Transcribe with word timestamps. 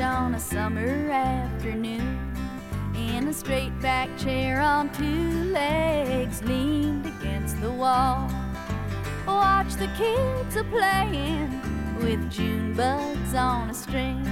on 0.00 0.34
a 0.34 0.40
summer 0.40 1.10
afternoon. 1.10 2.18
In 2.94 3.28
a 3.28 3.32
straight 3.32 3.78
back 3.80 4.08
chair 4.18 4.60
on 4.60 4.92
two 4.92 5.44
legs, 5.52 6.42
leaned 6.42 7.06
against 7.06 7.60
the 7.60 7.70
wall. 7.70 8.30
Watch 9.26 9.74
the 9.74 9.88
kids 9.96 10.56
a 10.56 10.64
playing 10.64 11.60
with 11.98 12.30
June 12.30 12.74
bugs 12.74 13.34
on 13.34 13.70
a 13.70 13.74
string 13.74 14.26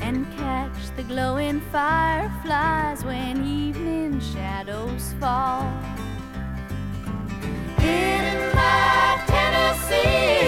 and 0.00 0.26
catch 0.36 0.96
the 0.96 1.02
glowing 1.04 1.60
fireflies 1.72 3.04
when 3.04 3.44
evening 3.44 4.20
shadows 4.20 5.14
fall. 5.20 5.62
In 7.80 8.54
my 8.54 9.22
Tennessee 9.26 10.47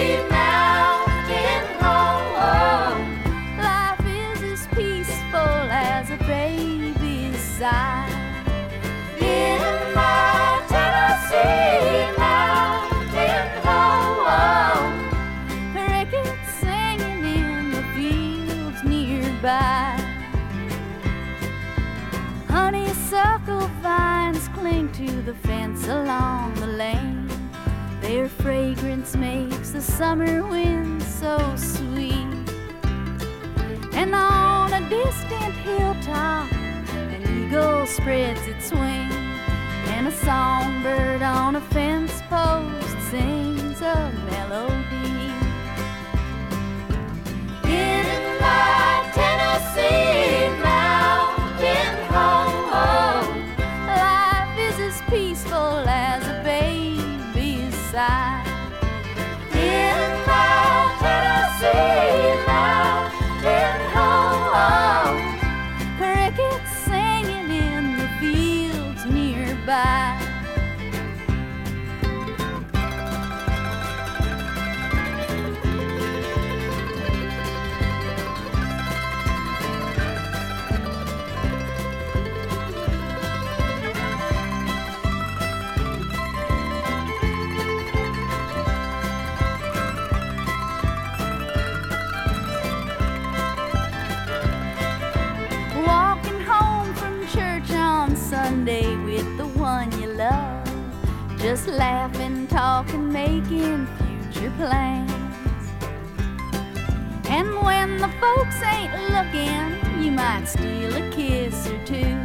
fence 25.81 25.87
along 25.87 26.53
the 26.55 26.67
lane. 26.67 27.29
Their 28.01 28.27
fragrance 28.27 29.15
makes 29.15 29.71
the 29.71 29.81
summer 29.81 30.43
wind 30.47 31.01
so 31.03 31.37
sweet. 31.55 32.27
And 33.93 34.15
on 34.15 34.73
a 34.73 34.89
distant 34.89 35.53
hilltop, 35.65 36.51
an 36.53 37.45
eagle 37.45 37.85
spreads 37.85 38.47
its 38.47 38.71
wings. 38.71 39.15
and 39.93 40.07
a 40.07 40.11
songbird 40.11 41.21
on 41.21 41.55
a 41.55 41.61
fence 41.61 42.21
post 42.29 42.97
sings 43.09 43.81
a 43.81 44.11
melody. 44.31 45.33
In 47.65 48.05
my 48.39 49.11
Tennessee 49.13 50.49
mountain 50.63 50.80
singing 66.67 67.49
in 67.49 67.97
the 67.97 68.07
fields 68.19 69.05
nearby. 69.05 70.20
Just 101.51 101.67
laughing, 101.67 102.47
talking, 102.47 103.11
making 103.11 103.85
future 104.31 104.53
plans. 104.55 105.11
And 107.27 107.61
when 107.61 107.97
the 107.97 108.07
folks 108.21 108.63
ain't 108.63 108.93
looking, 109.11 110.01
you 110.01 110.11
might 110.11 110.45
steal 110.45 110.95
a 110.95 111.09
kiss 111.09 111.67
or 111.67 111.77
two. 111.85 112.15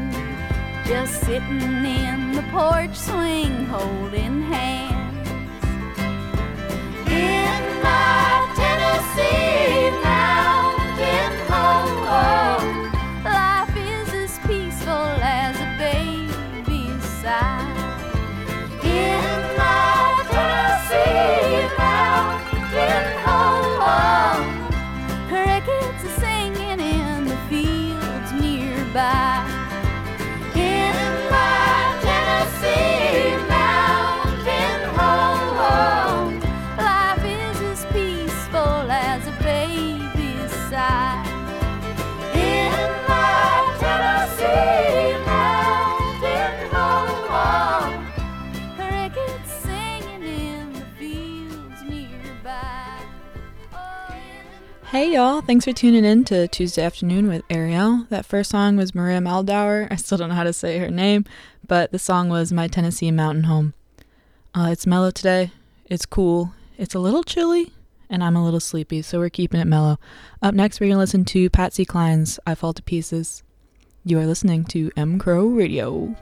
Just 0.87 1.23
sitting 1.23 1.61
in 1.61 2.35
the 2.35 2.45
porch 2.53 2.95
swing, 2.95 3.67
holding 3.67 4.43
hands. 4.43 5.29
In 7.11 7.83
my 7.83 8.53
Tennessee 8.55 9.91
Hey 54.97 55.13
y'all, 55.13 55.43
thanks 55.43 55.67
for 55.67 55.75
tuning 55.75 56.07
in 56.07 56.25
to 56.25 56.49
Tuesday 56.49 56.83
Afternoon 56.83 57.29
with 57.29 57.43
Ariel. 57.51 58.07
That 58.09 58.25
first 58.25 58.49
song 58.49 58.79
was 58.79 58.95
Maria 58.95 59.19
Muldaur. 59.19 59.89
I 59.91 59.97
still 59.97 60.17
don't 60.17 60.31
know 60.31 60.35
how 60.35 60.45
to 60.45 60.55
say 60.55 60.79
her 60.79 60.89
name, 60.91 61.27
but 61.69 61.93
the 61.93 61.99
song 61.99 62.31
was 62.31 62.51
My 62.51 62.67
Tennessee 62.67 63.11
Mountain 63.11 63.45
Home. 63.45 63.75
Uh, 64.55 64.69
it's 64.71 64.87
mellow 64.87 65.11
today. 65.11 65.53
It's 65.85 66.07
cool. 66.07 66.55
It's 66.79 66.95
a 66.95 66.99
little 66.99 67.23
chilly, 67.23 67.75
and 68.09 68.25
I'm 68.25 68.37
a 68.37 68.43
little 68.43 68.59
sleepy, 68.59 69.03
so 69.03 69.19
we're 69.19 69.29
keeping 69.29 69.61
it 69.61 69.67
mellow. 69.67 69.99
Up 70.41 70.55
next, 70.55 70.81
we're 70.81 70.87
going 70.87 70.95
to 70.95 71.01
listen 71.01 71.27
to 71.27 71.51
Patsy 71.51 71.85
Cline's 71.85 72.41
I 72.47 72.55
Fall 72.55 72.73
to 72.73 72.83
Pieces. 72.83 73.43
You 74.03 74.19
are 74.19 74.27
listening 74.27 74.65
to 74.65 74.91
M 74.97 75.19
Crow 75.19 75.45
Radio. 75.45 76.17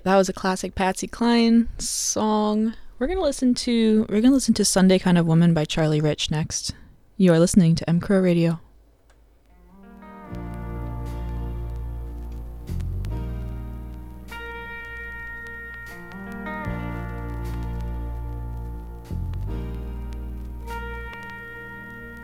Right, 0.00 0.12
that 0.12 0.16
was 0.16 0.28
a 0.28 0.32
classic 0.32 0.74
Patsy 0.74 1.06
Cline 1.06 1.68
song. 1.78 2.74
We're 2.98 3.06
gonna 3.06 3.20
listen 3.20 3.54
to 3.54 4.06
we're 4.08 4.20
gonna 4.20 4.34
listen 4.34 4.54
to 4.54 4.64
Sunday 4.64 4.98
Kind 4.98 5.18
of 5.18 5.26
Woman 5.26 5.52
by 5.52 5.64
Charlie 5.64 6.00
Rich 6.00 6.30
next. 6.30 6.74
You 7.16 7.32
are 7.32 7.38
listening 7.38 7.74
to 7.76 7.88
M 7.88 8.00
Crow 8.00 8.20
Radio. 8.20 8.60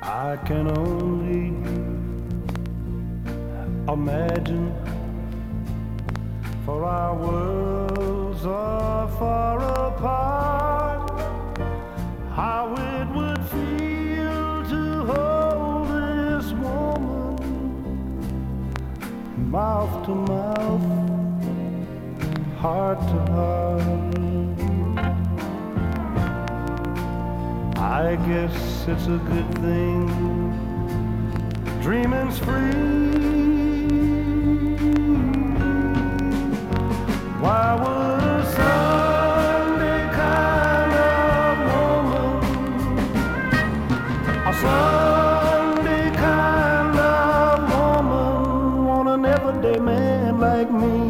I 0.02 0.36
can 0.46 0.68
only 0.78 1.48
imagine, 3.92 4.72
for 6.64 6.84
our 6.84 7.14
worlds 7.14 7.52
are 7.52 7.55
far 9.18 9.58
apart, 9.88 11.10
how 12.32 12.74
it 12.74 13.06
would 13.16 13.42
feel 13.48 14.64
to 14.68 15.04
hold 15.10 15.88
this 15.88 16.52
woman 16.52 17.36
mouth 19.50 20.04
to 20.04 20.14
mouth, 20.14 20.82
heart 22.58 23.00
to 23.00 23.32
heart. 23.32 24.16
I 27.78 28.16
guess 28.28 28.86
it's 28.86 29.06
a 29.06 29.18
good 29.30 29.50
thing. 29.64 30.08
Dreaming's 31.80 32.38
free. 32.38 33.16
Why 37.40 37.74
would 37.80 37.95
like 50.56 50.70
me? 50.70 51.05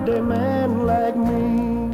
Everyday 0.00 0.20
man 0.20 0.86
like 0.86 1.16
me. 1.16 1.90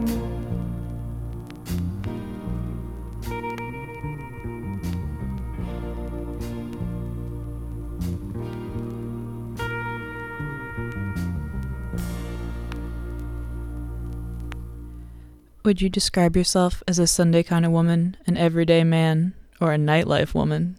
Would 15.64 15.82
you 15.82 15.88
describe 15.88 16.36
yourself 16.36 16.84
as 16.86 17.00
a 17.00 17.08
Sunday 17.08 17.42
kind 17.42 17.66
of 17.66 17.72
woman, 17.72 18.16
an 18.24 18.36
everyday 18.36 18.84
man, 18.84 19.34
or 19.60 19.72
a 19.72 19.78
nightlife 19.78 20.32
woman? 20.32 20.76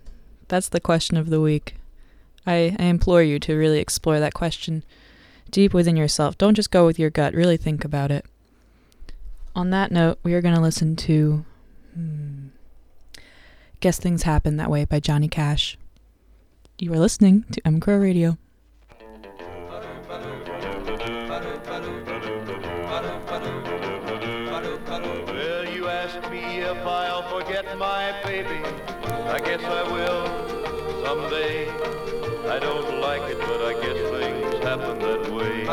That's 0.47 0.69
the 0.69 0.79
question 0.79 1.17
of 1.17 1.29
the 1.29 1.41
week. 1.41 1.75
I, 2.45 2.73
I 2.79 2.83
implore 2.83 3.21
you 3.21 3.37
to 3.39 3.53
really 3.53 3.79
explore 3.79 4.21
that 4.21 4.33
question 4.33 4.85
deep 5.51 5.73
within 5.73 5.97
yourself. 5.97 6.37
Don't 6.37 6.55
just 6.55 6.71
go 6.71 6.85
with 6.85 6.99
your 6.99 7.09
gut, 7.09 7.33
really 7.33 7.57
think 7.57 7.83
about 7.85 8.11
it. 8.11 8.25
On 9.55 9.69
that 9.71 9.91
note, 9.91 10.19
we 10.23 10.33
are 10.33 10.41
going 10.41 10.55
to 10.55 10.61
listen 10.61 10.95
to 10.97 11.43
hmm, 11.93 12.47
Guess 13.79 13.99
Things 13.99 14.23
Happen 14.23 14.57
That 14.57 14.69
Way 14.69 14.85
by 14.85 14.99
Johnny 14.99 15.27
Cash. 15.27 15.77
You 16.79 16.93
are 16.93 16.99
listening 16.99 17.43
to 17.51 17.61
M 17.65 17.79
Radio. 17.79 18.37
Well, 24.89 25.65
you 25.73 25.87
ask 25.87 26.29
me 26.29 26.59
if 26.59 26.77
I'll 26.85 27.23
forget 27.29 27.77
my 27.79 28.13
baby. 28.23 28.63
I 29.27 29.39
guess 29.39 29.63
I 29.63 29.83
will 29.91 30.47
someday. 31.03 31.67
I 32.47 32.59
don't 32.59 33.01
like 33.01 33.23
it, 33.23 33.39
that 34.77 35.31
way. 35.31 35.63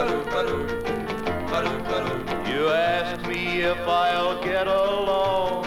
You 2.52 2.68
ask 2.68 3.26
me 3.26 3.62
if 3.62 3.78
I'll 3.86 4.42
get 4.42 4.66
along. 4.66 5.66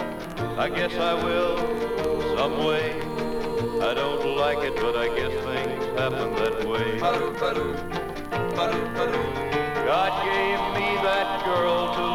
I 0.58 0.68
guess 0.68 0.94
I 0.94 1.14
will 1.14 1.56
some 2.36 2.64
way. 2.64 3.00
I 3.80 3.94
don't 3.94 4.36
like 4.36 4.58
it, 4.58 4.76
but 4.76 4.96
I 4.96 5.08
guess 5.16 5.32
things 5.44 5.84
happen 5.98 6.34
that 6.34 6.66
way. 6.66 6.98
God 9.86 10.12
gave 10.24 10.60
me 10.74 10.88
that 11.02 11.44
girl 11.44 11.94
to 11.94 12.07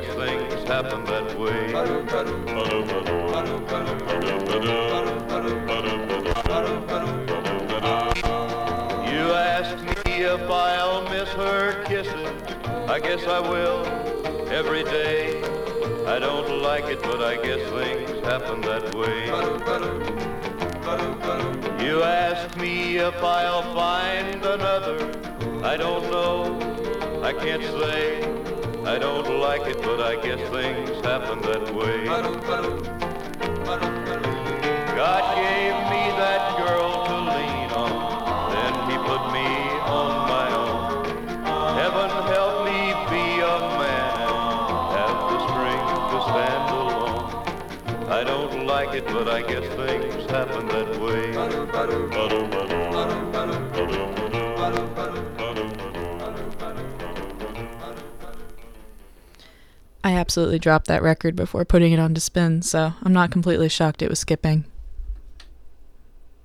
guess 0.00 0.14
things 0.14 0.68
happen 0.68 1.04
that 1.04 1.38
way. 1.38 1.68
You 9.10 9.32
ask 9.32 9.84
me 9.84 10.22
if 10.22 10.50
I'll 10.50 11.02
miss 11.10 11.28
her 11.30 11.84
kisses. 11.84 12.42
I 12.88 12.98
guess 13.00 13.26
I 13.26 13.40
will 13.40 13.86
every 14.50 14.84
day. 14.84 15.42
I 16.06 16.18
don't 16.18 16.62
like 16.62 16.84
it, 16.84 17.02
but 17.02 17.22
I 17.22 17.36
guess 17.36 17.68
things 17.70 18.24
happen 18.24 18.60
that 18.62 18.94
way. 18.94 19.26
You 21.84 22.02
ask 22.02 22.56
me 22.56 22.96
if 22.96 23.22
I'll 23.22 23.74
find 23.74 24.44
another. 24.44 24.98
I 25.64 25.76
don't 25.76 26.10
know. 26.10 27.22
I 27.22 27.32
can't 27.32 27.62
say. 27.62 28.49
I 28.90 28.98
don't 28.98 29.38
like 29.38 29.68
it, 29.68 29.80
but 29.82 30.00
I 30.00 30.16
guess 30.16 30.40
things 30.50 30.90
happen 31.06 31.40
that 31.42 31.72
way. 31.72 32.06
God 34.96 35.24
gave 35.38 35.76
me 35.92 36.02
that 36.18 36.58
girl 36.58 37.06
to 37.06 37.16
lean 37.30 37.70
on, 37.70 38.50
then 38.50 38.74
he 38.90 38.96
put 39.06 39.22
me 39.30 39.46
on 39.86 40.10
my 40.34 40.48
own. 40.66 41.06
Heaven 41.78 42.10
help 42.34 42.54
me 42.66 42.80
be 43.14 43.26
a 43.38 43.58
man 43.78 44.26
have 44.98 45.18
the 45.30 45.38
strength 45.46 45.92
to 46.10 46.18
stand 46.26 46.66
alone. 46.74 47.26
I 48.10 48.20
don't 48.24 48.66
like 48.66 48.92
it, 48.96 49.06
but 49.06 49.28
I 49.28 49.42
guess 49.42 49.66
things 49.76 50.28
happen 50.28 50.66
that 50.66 50.98
way. 51.00 51.30
Absolutely 60.20 60.58
dropped 60.58 60.86
that 60.88 61.02
record 61.02 61.34
before 61.34 61.64
putting 61.64 61.92
it 61.92 61.98
on 61.98 62.14
to 62.14 62.20
spin, 62.20 62.60
so 62.62 62.92
I'm 63.02 63.12
not 63.12 63.30
completely 63.30 63.68
shocked 63.70 64.02
it 64.02 64.10
was 64.10 64.20
skipping. 64.20 64.66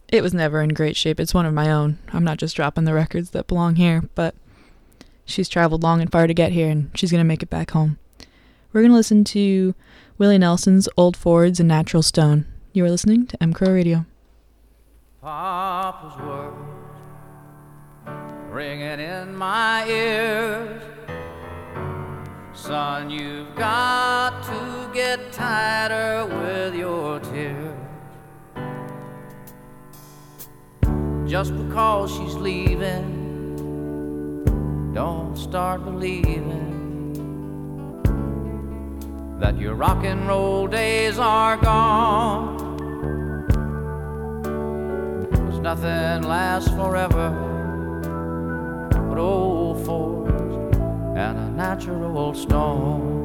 It 0.07 0.23
was 0.23 0.33
never 0.33 0.61
in 0.61 0.69
great 0.69 0.95
shape. 0.95 1.19
It's 1.19 1.33
one 1.33 1.45
of 1.45 1.53
my 1.53 1.69
own. 1.69 1.97
I'm 2.13 2.23
not 2.23 2.37
just 2.37 2.55
dropping 2.55 2.85
the 2.85 2.93
records 2.93 3.31
that 3.31 3.47
belong 3.47 3.75
here, 3.75 4.03
but 4.15 4.33
she's 5.25 5.49
traveled 5.49 5.83
long 5.83 6.01
and 6.01 6.11
far 6.11 6.25
to 6.25 6.33
get 6.33 6.53
here, 6.53 6.69
and 6.69 6.89
she's 6.95 7.11
going 7.11 7.19
to 7.19 7.27
make 7.27 7.43
it 7.43 7.49
back 7.49 7.71
home. 7.71 7.97
We're 8.71 8.81
going 8.81 8.91
to 8.91 8.97
listen 8.97 9.23
to 9.25 9.75
Willie 10.17 10.37
Nelson's 10.37 10.87
Old 10.95 11.17
Fords 11.17 11.59
and 11.59 11.67
Natural 11.67 12.03
Stone. 12.03 12.45
You 12.71 12.85
are 12.85 12.91
listening 12.91 13.27
to 13.27 13.43
M 13.43 13.51
Crow 13.51 13.73
Radio. 13.73 14.05
Papa's 15.21 16.17
words 16.21 16.55
ringing 18.49 18.99
in 18.99 19.35
my 19.35 19.85
ears. 19.87 20.94
Son, 22.55 23.09
you've 23.09 23.53
got 23.55 24.41
to 24.45 24.89
get 24.93 25.33
tighter 25.33 26.25
with 26.25 26.73
your 26.73 27.19
tears. 27.19 27.75
Just 31.29 31.55
because 31.57 32.11
she's 32.15 32.35
leaving, 32.35 33.03
don't 34.93 35.37
start 35.37 35.83
believing 35.83 36.71
that 39.39 39.59
your 39.59 39.75
rock 39.75 40.05
and 40.05 40.25
roll 40.25 40.65
days 40.65 41.19
are 41.19 41.57
gone. 41.57 42.57
Cause 45.29 45.59
nothing 45.59 46.23
lasts 46.23 46.69
forever 46.69 47.51
but 49.15 49.21
oh, 49.21 49.23
old 49.23 49.85
fords 49.85 50.34
and 51.15 51.37
a 51.37 51.49
natural 51.49 52.33
storm. 52.33 53.24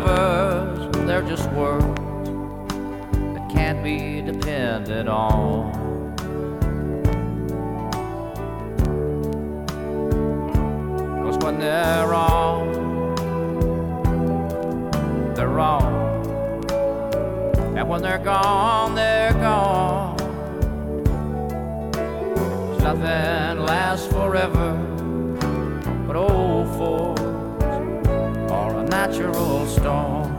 Forever, 0.00 0.90
they're 1.06 1.22
just 1.22 1.48
words 1.52 1.84
that 1.84 3.48
can't 3.48 3.82
be 3.84 4.20
depended 4.20 5.06
on. 5.06 5.72
Cause 11.22 11.38
when 11.44 11.60
they're 11.60 12.08
wrong, 12.08 13.14
they're 15.36 15.48
wrong. 15.48 16.26
And 17.76 17.88
when 17.88 18.02
they're 18.02 18.18
gone, 18.18 18.96
they're 18.96 19.32
gone. 19.34 20.16
'Cause 21.92 22.82
nothing 22.82 23.64
lasts 23.64 24.08
forever 24.08 24.83
natural 29.06 29.66
storm. 29.66 30.32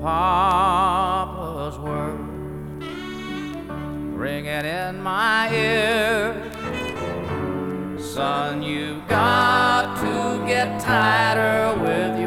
Papa's 0.00 1.78
words 1.78 2.86
ringing 4.16 4.64
in 4.64 5.02
my 5.02 5.54
ear. 5.54 6.32
Son, 8.00 8.62
you've 8.62 9.06
got 9.08 10.00
to 10.00 10.46
get 10.46 10.80
tighter 10.80 11.78
with 11.82 12.18
your 12.18 12.21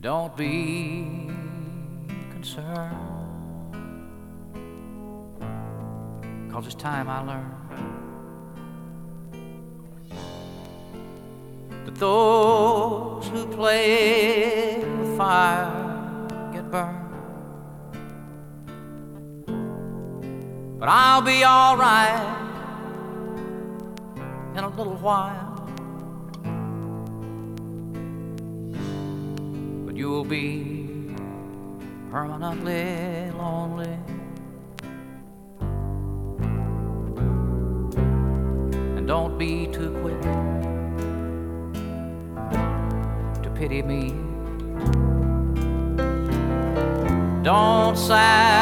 Don't 0.00 0.36
be 0.36 1.28
concerned. 2.30 2.94
Cause 6.52 6.66
it's 6.66 6.76
time 6.76 7.08
I 7.08 7.20
learned 7.24 7.52
that 11.84 11.96
those 11.96 13.26
who 13.26 13.44
play 13.48 14.84
with 15.00 15.16
fire 15.16 16.28
get 16.52 16.70
burned. 16.70 17.06
But 20.78 20.88
I'll 20.88 21.22
be 21.22 21.44
alright 21.44 22.36
in 24.54 24.62
a 24.62 24.68
little 24.68 24.94
while. 24.94 25.37
You'll 29.98 30.24
be 30.24 31.12
permanently 32.08 33.32
lonely. 33.32 33.98
And 38.96 39.08
don't 39.08 39.36
be 39.36 39.66
too 39.66 39.90
quick 40.00 40.22
to 43.42 43.50
pity 43.56 43.82
me. 43.82 44.14
Don't 47.42 47.98
salve 47.98 48.57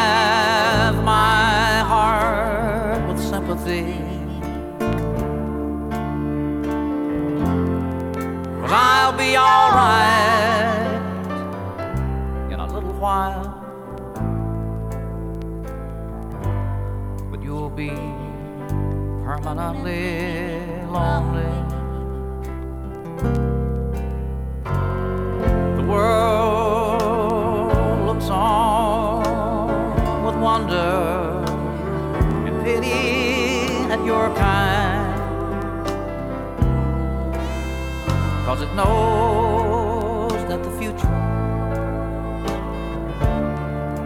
knows 38.77 40.33
that 40.49 40.63
the 40.63 40.71
future 40.73 41.21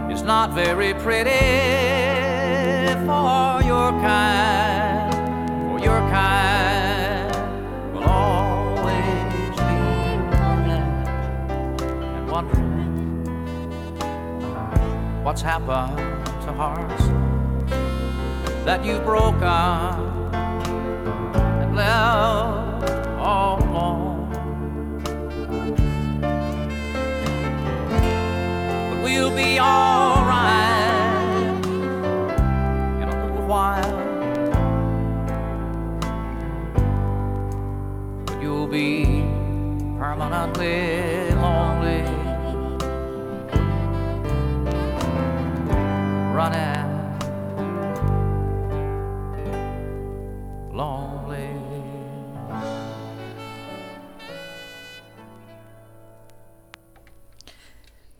is 0.09 0.23
not 0.23 0.53
very 0.53 0.93
pretty 0.93 1.29
for 3.05 3.61
your 3.63 3.91
kind, 3.99 5.13
for 5.67 5.79
your 5.83 5.99
kind 6.09 7.35
will 7.93 8.05
always 8.05 9.55
be 9.69 9.75
lonely 10.39 10.79
and 12.15 12.31
wondering 12.31 13.25
what's 15.21 15.41
happened 15.41 15.97
to 16.43 16.53
hearts 16.53 17.03
that 18.63 18.85
you've 18.85 19.03
broken 19.03 19.41
and 21.61 21.75
left 21.75 22.60
we'll 29.11 29.35
be 29.35 29.59
alright 29.59 30.85
in 33.01 33.09
a 33.09 33.25
little 33.25 33.45
while. 33.45 33.97
But 38.25 38.41
you'll 38.41 38.67
be 38.67 39.25
permanently 39.99 41.31
lonely. 41.35 42.03
Running 46.33 46.70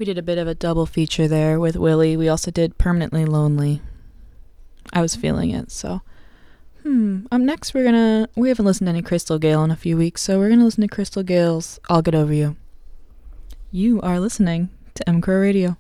We 0.02 0.06
did 0.06 0.18
a 0.18 0.24
bit 0.24 0.40
of 0.40 0.48
a 0.48 0.56
double 0.56 0.88
feature 0.88 1.28
there 1.28 1.60
with 1.60 1.76
Willie. 1.76 2.18
We 2.18 2.28
also 2.28 2.50
did 2.50 2.80
Permanently 2.80 3.24
Lonely. 3.24 3.84
I 4.92 5.00
was 5.00 5.16
feeling 5.16 5.52
it, 5.52 5.70
so. 5.70 6.02
Hmm. 6.82 7.28
Up 7.32 7.40
next, 7.40 7.76
we're 7.76 7.84
gonna. 7.84 8.28
We 8.36 8.50
haven't 8.50 8.66
listened 8.66 8.88
to 8.88 8.94
any 8.94 9.04
Crystal 9.04 9.38
Gayle 9.38 9.64
in 9.64 9.70
a 9.70 9.76
few 9.76 9.96
weeks, 9.96 10.24
so 10.24 10.40
we're 10.40 10.50
gonna 10.50 10.66
listen 10.66 10.82
to 10.82 10.88
Crystal 10.88 11.22
Gayle's 11.22 11.80
I'll 11.88 12.02
Get 12.02 12.16
Over 12.16 12.34
You. 12.34 12.56
You 13.70 14.02
are 14.02 14.20
listening 14.20 14.70
to 14.96 15.08
M 15.08 15.22
Crow 15.22 15.40
Radio. 15.40 15.78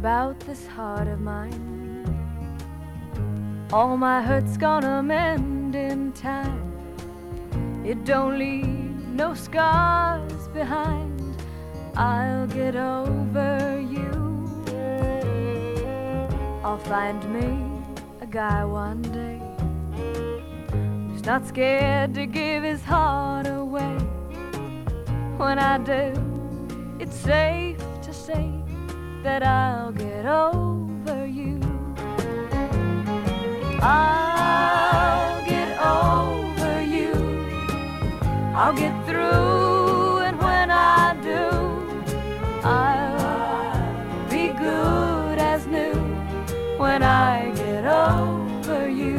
About 0.00 0.40
this 0.46 0.66
heart 0.66 1.06
of 1.06 1.20
mine, 1.20 1.60
all 3.70 3.98
my 3.98 4.22
hurt's 4.22 4.56
gonna 4.56 5.02
mend 5.02 5.74
in 5.74 6.10
time. 6.12 6.72
It 7.84 8.06
don't 8.06 8.38
leave 8.38 8.96
no 9.20 9.34
scars 9.34 10.48
behind. 10.54 11.36
I'll 11.96 12.46
get 12.46 12.76
over 12.76 13.78
you. 13.94 14.10
I'll 16.64 16.78
find 16.78 17.20
me 17.36 17.48
a 18.22 18.26
guy 18.26 18.64
one 18.64 19.02
day 19.02 19.38
who's 21.10 21.26
not 21.26 21.46
scared 21.46 22.14
to 22.14 22.24
give 22.24 22.62
his 22.62 22.82
heart 22.82 23.46
away. 23.46 23.98
When 25.36 25.58
I 25.58 25.76
do, 25.76 26.14
it's 26.98 27.16
safe 27.16 27.84
to 28.00 28.14
say 28.14 28.59
that 29.22 29.42
I'll 29.42 29.92
get 29.92 30.24
over 30.24 31.26
you. 31.26 31.60
I'll 33.82 35.44
get 35.46 35.78
over 35.78 36.80
you. 36.80 37.12
I'll 38.54 38.72
get 38.74 38.94
through, 39.06 40.18
and 40.26 40.38
when 40.38 40.70
I 40.70 41.14
do, 41.22 41.50
I'll 42.66 44.28
be 44.30 44.48
good 44.48 45.38
as 45.38 45.66
new 45.66 45.94
when 46.78 47.02
I 47.02 47.52
get 47.54 47.84
over 47.84 48.88
you. 48.88 49.18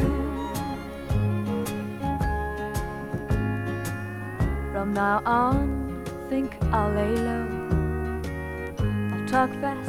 From 4.72 4.94
now 4.94 5.22
on, 5.24 6.04
think 6.28 6.56
I'll 6.72 6.92
lay 6.92 7.14
low. 7.14 7.48
I'll 9.12 9.26
talk 9.28 9.50
fast, 9.60 9.81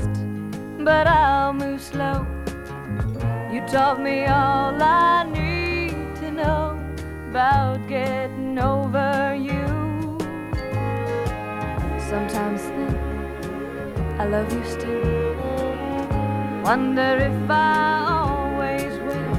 but 0.84 1.08
I'll 1.08 1.54
move 1.54 1.82
slow. 1.82 2.26
You 3.52 3.62
taught 3.67 4.02
me 4.02 4.26
all 4.26 4.82
I 4.82 5.24
need 5.24 6.15
to 6.17 6.32
know 6.32 6.78
about 7.30 7.88
getting 7.88 8.60
over 8.60 9.36
you. 9.36 9.65
Sometimes 12.10 12.62
think 12.62 12.98
I 14.19 14.26
love 14.26 14.52
you 14.52 14.63
still. 14.65 15.36
Wonder 16.63 17.17
if 17.30 17.50
I 17.50 18.06
always 18.10 18.93
will. 19.08 19.38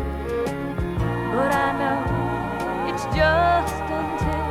But 1.35 1.51
I 1.53 1.69
know 1.81 2.01
it's 2.89 3.05
just 3.17 3.85
until 4.01 4.45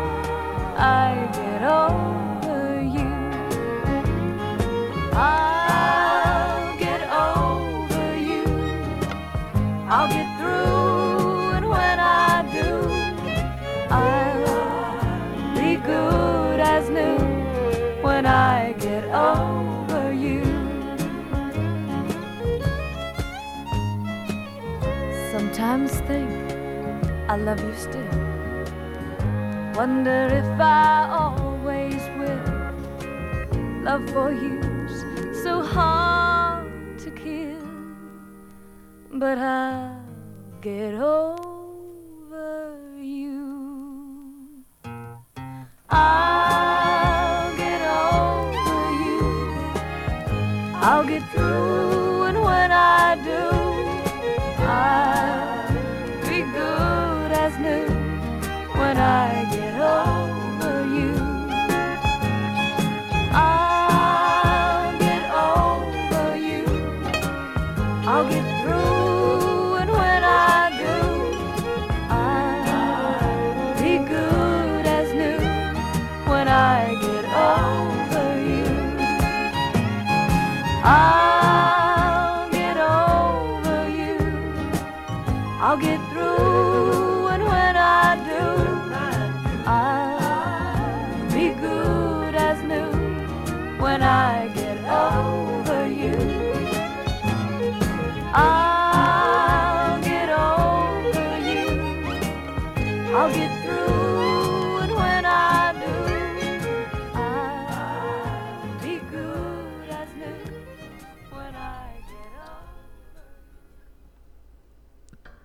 I 0.77 1.29
get 1.39 1.61
over 1.63 2.81
you. 2.81 3.09
I'll 5.13 5.52
I'll 9.95 10.07
get 10.07 10.27
through, 10.39 11.51
and 11.55 11.69
when 11.69 11.99
I 11.99 12.41
do, 12.57 12.69
I'll 13.91 15.53
be 15.53 15.75
good 15.75 16.59
as 16.59 16.89
new 16.89 17.19
when 18.01 18.25
I 18.25 18.73
get 18.79 19.03
over 19.13 20.11
you. 20.11 20.43
Sometimes 25.31 25.91
think 26.09 26.31
I 27.29 27.35
love 27.35 27.59
you 27.59 27.75
still. 27.75 28.15
Wonder 29.75 30.21
if 30.41 30.59
I 30.59 31.07
always 31.21 32.01
will. 32.17 33.83
Love 33.83 34.09
for 34.09 34.31
you's 34.33 35.43
so 35.43 35.61
hard 35.61 36.32
but 39.23 39.37
I'll 39.37 40.01
get 40.59 40.95
over 40.95 41.42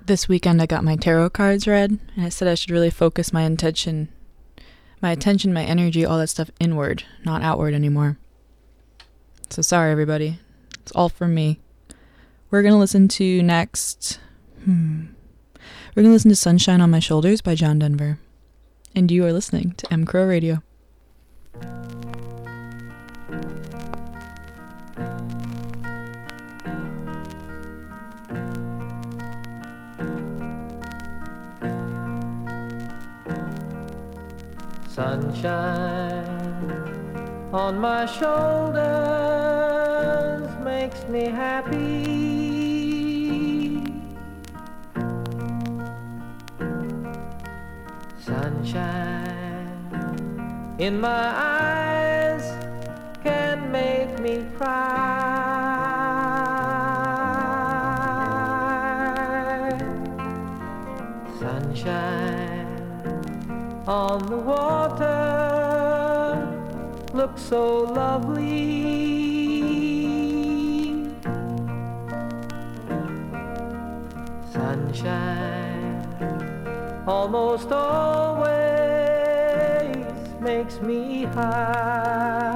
this 0.09 0.27
weekend 0.29 0.61
I 0.61 0.67
got 0.67 0.83
my 0.83 0.97
tarot 0.97 1.31
cards 1.31 1.69
read, 1.69 1.99
and 2.17 2.27
it 2.27 2.33
said 2.33 2.49
I 2.49 2.55
should 2.55 2.71
really 2.71 2.91
focus 2.91 3.33
my 3.33 3.43
intention, 3.43 4.09
my 5.01 5.13
attention, 5.13 5.53
my 5.53 5.63
energy, 5.63 6.05
all 6.05 6.19
that 6.19 6.29
stuff 6.29 6.51
inward, 6.59 7.05
not 7.25 7.43
outward 7.43 7.75
anymore. 7.75 8.19
So 9.51 9.63
sorry, 9.63 9.93
everybody. 9.93 10.41
It's 10.81 10.93
all 10.93 11.11
from 11.11 11.35
me. 11.35 11.61
We're 12.51 12.63
gonna 12.63 12.79
listen 12.79 13.07
to 13.09 13.43
next. 13.43 14.19
Hmm. 14.65 15.09
We're 15.95 16.03
gonna 16.03 16.15
listen 16.15 16.31
to 16.31 16.37
"Sunshine 16.37 16.81
on 16.81 16.91
My 16.91 17.01
Shoulders" 17.01 17.43
by 17.43 17.55
John 17.55 17.79
Denver, 17.79 18.19
and 18.95 19.11
you 19.11 19.27
are 19.27 19.33
listening 19.33 19.75
to 19.77 19.93
M 19.93 20.07
Crow 20.07 20.27
Radio. 20.27 20.63
Sunshine 34.99 36.27
on 37.53 37.79
my 37.79 38.05
shoulders 38.05 38.83
makes 40.65 41.07
me 41.07 41.27
happy. 41.27 41.79
Sunshine 48.19 49.69
in 50.81 51.01
my 51.01 51.29
eyes 51.63 52.43
can 53.23 53.71
make 53.71 54.19
me 54.19 54.45
cry. 54.57 54.99
Sunshine 61.39 62.67
on 63.87 64.27
the 64.27 64.37
water 64.37 64.78
looks 67.19 67.43
so 67.43 67.81
lovely. 67.81 68.45
Sunshine 74.53 76.05
almost 77.09 77.73
always 77.73 78.47
makes 80.41 80.81
me 80.81 81.25
high. 81.25 82.55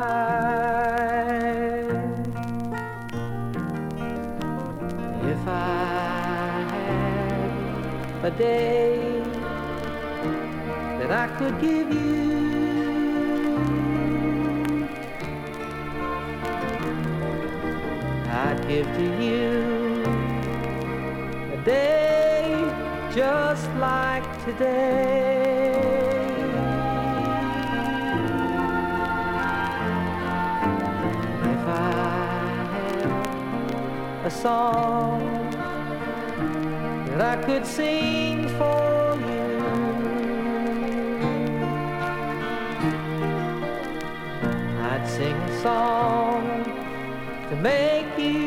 If 5.33 5.49
I 5.49 5.91
had 6.73 8.25
a 8.25 8.31
day 8.31 9.25
that 11.01 11.11
I 11.11 11.27
could 11.37 11.61
give 11.61 11.93
you. 11.93 12.32
Give 18.73 18.87
to 18.97 19.09
you 19.23 20.03
a 21.53 21.59
day 21.63 22.47
just 23.15 23.69
like 23.89 24.27
today. 24.47 25.75
If 31.55 31.63
I 31.69 31.91
had 32.73 34.25
a 34.25 34.31
song 34.31 35.21
that 37.09 37.21
I 37.33 37.37
could 37.45 37.67
sing 37.67 38.49
for 38.59 39.19
you. 39.29 39.51
I'd 44.91 45.05
sing 45.17 45.37
a 45.51 45.61
song 45.61 46.43
to 47.51 47.57
make 47.57 48.19
you 48.19 48.42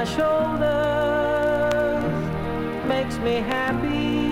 my 0.00 0.06
shoulders 0.06 0.64
makes 2.88 3.18
me 3.18 3.34
happy. 3.34 4.30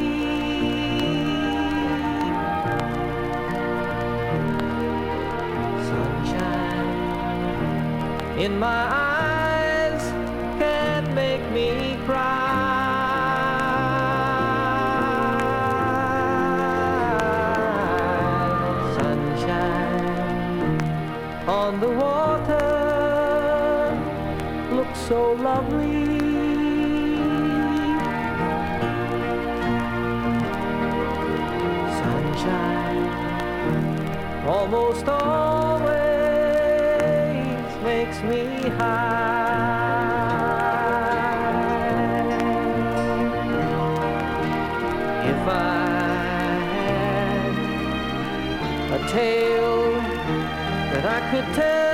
Sunshine 5.88 6.88
in 8.38 8.58
my 8.58 8.82
eyes 8.90 10.02
can 10.58 11.14
make 11.14 11.44
me 11.50 11.98
cry. 12.06 12.46
Sunshine 18.96 20.80
on 21.46 21.78
the 21.80 21.88
looks 21.88 22.27
so 25.08 25.32
lovely. 25.32 26.04
Sunshine 31.98 33.08
almost 34.46 35.08
always 35.08 35.96
makes 37.82 38.22
me 38.22 38.68
high. 38.76 39.16
If 45.24 45.48
I 45.48 45.50
had 46.84 47.56
a 48.92 48.98
tale 49.08 49.92
that 50.92 51.06
I 51.06 51.20
could 51.30 51.48
tell 51.54 51.87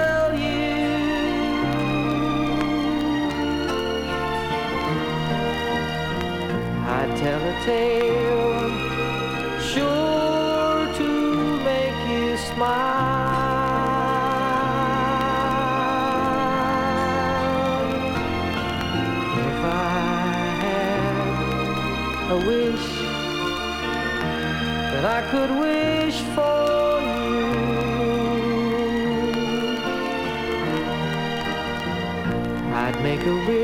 tale 7.64 8.70
sure 9.72 10.86
to 10.98 11.10
make 11.64 11.98
you 12.12 12.36
smile. 12.36 13.54
If 19.48 19.60
I 19.64 19.96
had 20.62 21.26
a 22.32 22.38
wish 22.50 22.86
that 24.92 25.04
I 25.16 25.20
could 25.30 25.52
wish 25.64 26.18
for 26.34 27.00
you. 27.08 27.34
I'd 32.74 32.98
make 33.02 33.24
a 33.24 33.36
wish 33.46 33.63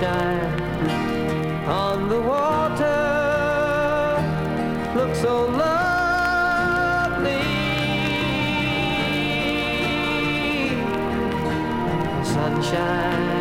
Sunshine 0.00 1.66
on 1.66 2.08
the 2.08 2.20
water 2.20 2.84
looks 4.94 5.20
so 5.20 5.46
lovely. 5.46 7.42
Sunshine 12.22 13.37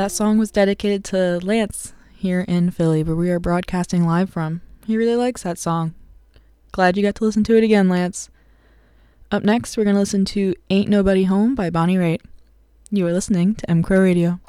That 0.00 0.12
song 0.12 0.38
was 0.38 0.50
dedicated 0.50 1.04
to 1.04 1.40
Lance 1.40 1.92
here 2.16 2.40
in 2.48 2.70
Philly, 2.70 3.02
where 3.02 3.14
we 3.14 3.28
are 3.28 3.38
broadcasting 3.38 4.06
live 4.06 4.30
from. 4.30 4.62
He 4.86 4.96
really 4.96 5.14
likes 5.14 5.42
that 5.42 5.58
song. 5.58 5.92
Glad 6.72 6.96
you 6.96 7.02
got 7.02 7.16
to 7.16 7.24
listen 7.24 7.44
to 7.44 7.58
it 7.58 7.62
again, 7.62 7.90
Lance. 7.90 8.30
Up 9.30 9.42
next, 9.42 9.76
we're 9.76 9.84
going 9.84 9.96
to 9.96 10.00
listen 10.00 10.24
to 10.24 10.54
Ain't 10.70 10.88
Nobody 10.88 11.24
Home 11.24 11.54
by 11.54 11.68
Bonnie 11.68 11.98
Raitt. 11.98 12.22
You 12.90 13.06
are 13.08 13.12
listening 13.12 13.56
to 13.56 13.70
M 13.70 13.82
Crow 13.82 14.00
Radio. 14.00 14.40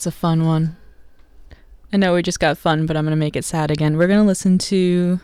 That's 0.00 0.16
a 0.16 0.18
fun 0.18 0.46
one. 0.46 0.78
I 1.92 1.98
know 1.98 2.14
we 2.14 2.22
just 2.22 2.40
got 2.40 2.56
fun, 2.56 2.86
but 2.86 2.96
I'm 2.96 3.04
going 3.04 3.12
to 3.12 3.16
make 3.16 3.36
it 3.36 3.44
sad 3.44 3.70
again. 3.70 3.98
We're 3.98 4.06
going 4.06 4.18
to 4.18 4.24
listen 4.24 4.56
to 4.56 5.20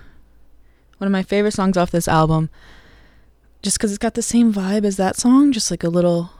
one 0.99 1.07
of 1.07 1.13
my 1.13 1.23
favorite 1.23 1.55
songs 1.55 1.79
off 1.79 1.91
this 1.91 2.07
album 2.07 2.51
just 3.63 3.81
cuz 3.81 3.91
it's 3.91 3.97
got 3.97 4.13
the 4.13 4.21
same 4.21 4.53
vibe 4.53 4.85
as 4.85 4.99
that 4.99 5.17
song, 5.17 5.51
just 5.51 5.71
like 5.71 5.83
a 5.83 5.89
little 5.89 6.33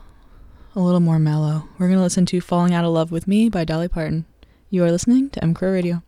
a 0.75 0.79
little 0.79 0.99
more 0.99 1.17
mellow. 1.17 1.67
We're 1.79 1.87
going 1.87 1.97
to 1.97 2.03
listen 2.03 2.27
to 2.27 2.39
Falling 2.39 2.75
Out 2.75 2.85
of 2.85 2.93
Love 2.93 3.11
with 3.11 3.27
Me 3.27 3.49
by 3.49 3.65
Dolly 3.65 3.87
Parton. 3.87 4.25
You 4.69 4.83
are 4.83 4.91
listening 4.91 5.31
to 5.31 5.43
M 5.43 5.55
Crow 5.55 5.71
Radio. 5.71 6.03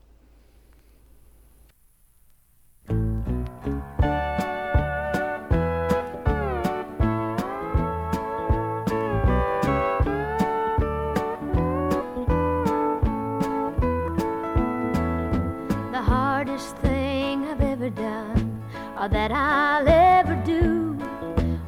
Or 19.00 19.08
that 19.08 19.32
I'll 19.32 19.88
ever 19.88 20.36
do, 20.46 20.98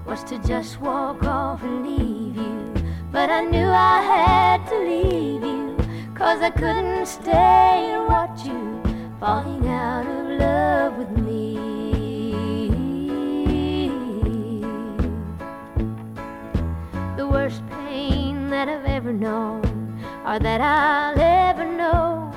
was 0.06 0.22
to 0.26 0.38
just 0.40 0.82
walk 0.82 1.24
off 1.24 1.64
and 1.64 1.88
leave 1.88 2.36
you. 2.36 2.74
But 3.10 3.30
I 3.30 3.42
knew 3.42 3.70
I 3.70 4.02
had 4.02 4.68
to 4.68 4.78
leave 4.80 5.42
you, 5.42 5.78
cause 6.14 6.42
I 6.42 6.50
couldn't 6.50 7.06
stay 7.06 7.94
and 7.94 8.06
watch 8.08 8.46
you 8.46 8.82
falling 9.18 9.66
out 9.70 10.06
of 10.06 10.40
love 10.40 10.98
with 10.98 11.12
me. 11.12 12.68
The 17.16 17.26
worst 17.26 17.64
pain 17.70 18.50
that 18.50 18.68
I've 18.68 18.86
ever 18.86 19.14
known, 19.14 19.62
or 20.26 20.38
that 20.38 20.60
I'll 20.60 21.18
ever 21.18 21.64
know 21.64 22.34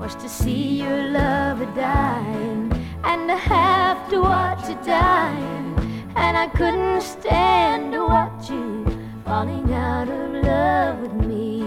was 0.00 0.14
to 0.14 0.30
see 0.30 0.80
your 0.80 1.10
lover 1.10 1.66
dying 1.76 2.73
and 3.04 3.30
I 3.30 3.36
have 3.36 4.08
to 4.10 4.20
watch 4.20 4.68
you 4.68 4.76
dying. 4.84 5.74
And 6.16 6.36
I 6.36 6.46
couldn't 6.48 7.02
stand 7.02 7.92
to 7.92 8.06
watch 8.06 8.50
you 8.50 8.84
falling 9.24 9.72
out 9.72 10.08
of 10.08 10.44
love 10.44 11.00
with 11.00 11.14
me. 11.26 11.62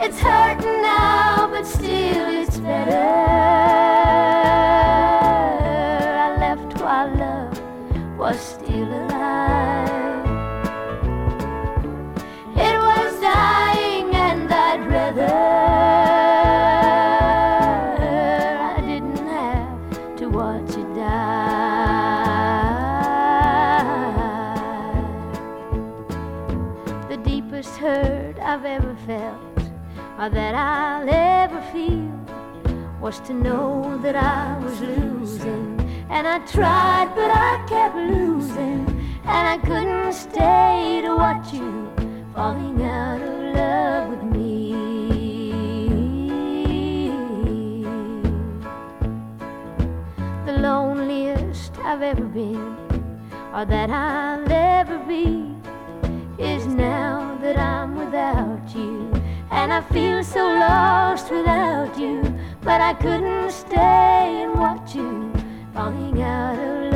It's 0.00 0.18
hurting 0.20 0.82
now, 0.82 1.48
but 1.50 1.64
still 1.66 2.28
it's 2.42 2.58
better. 2.58 3.27
Was 33.08 33.20
to 33.20 33.32
know 33.32 33.98
that 34.02 34.14
I 34.14 34.58
was 34.62 34.82
losing. 34.82 35.80
And 36.10 36.28
I 36.28 36.40
tried, 36.40 37.10
but 37.14 37.30
I 37.30 37.64
kept 37.66 37.96
losing. 37.96 38.84
And 39.24 39.44
I 39.54 39.56
couldn't 39.66 40.12
stay 40.12 41.00
to 41.02 41.16
watch 41.16 41.54
you 41.54 41.90
falling 42.34 42.82
out 42.82 43.22
of 43.22 43.54
love 43.56 44.10
with 44.10 44.24
me. 44.24 44.72
The 50.44 50.58
loneliest 50.60 51.78
I've 51.78 52.02
ever 52.02 52.26
been, 52.26 52.76
or 53.54 53.64
that 53.64 53.88
I'll 53.88 54.52
ever 54.52 54.98
be, 55.08 55.56
is 56.36 56.66
now 56.66 57.38
that 57.40 57.58
I'm 57.58 57.96
without 57.96 58.68
you. 58.76 59.10
And 59.50 59.72
I 59.72 59.80
feel 59.80 60.22
so 60.22 60.44
lost 60.46 61.30
without 61.30 61.98
you, 61.98 62.27
but 62.68 62.82
I 62.82 62.92
couldn't 62.92 63.50
stay 63.50 64.42
and 64.42 64.52
watch 64.52 64.94
you 64.94 65.32
falling 65.72 66.20
out 66.20 66.58
of 66.58 66.82
love 66.82 66.87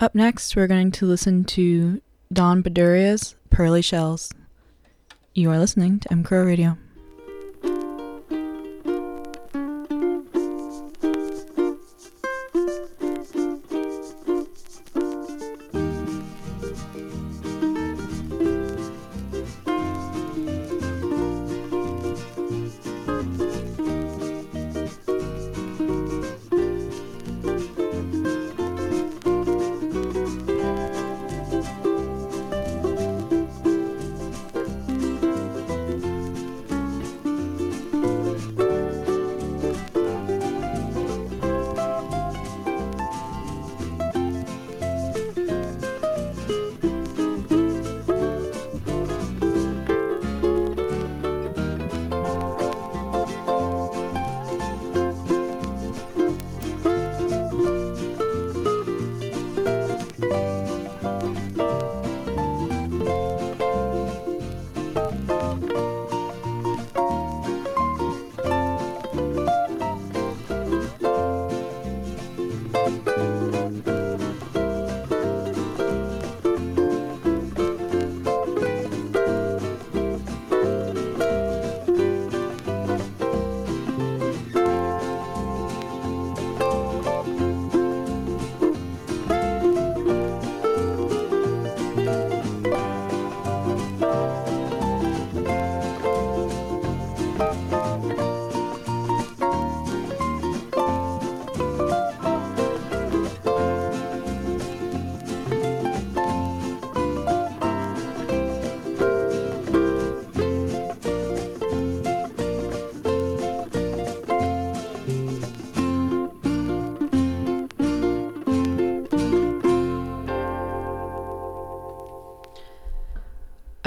Up 0.00 0.14
next, 0.14 0.56
we're 0.56 0.66
going 0.66 0.90
to 0.92 1.06
listen 1.06 1.44
to 1.44 2.00
Don 2.32 2.62
Baduria's 2.62 3.36
Pearly 3.50 3.82
Shells. 3.82 4.32
You 5.34 5.50
are 5.50 5.58
listening 5.58 6.00
to 6.00 6.12
M 6.12 6.24
Crow 6.24 6.44
Radio. 6.44 6.76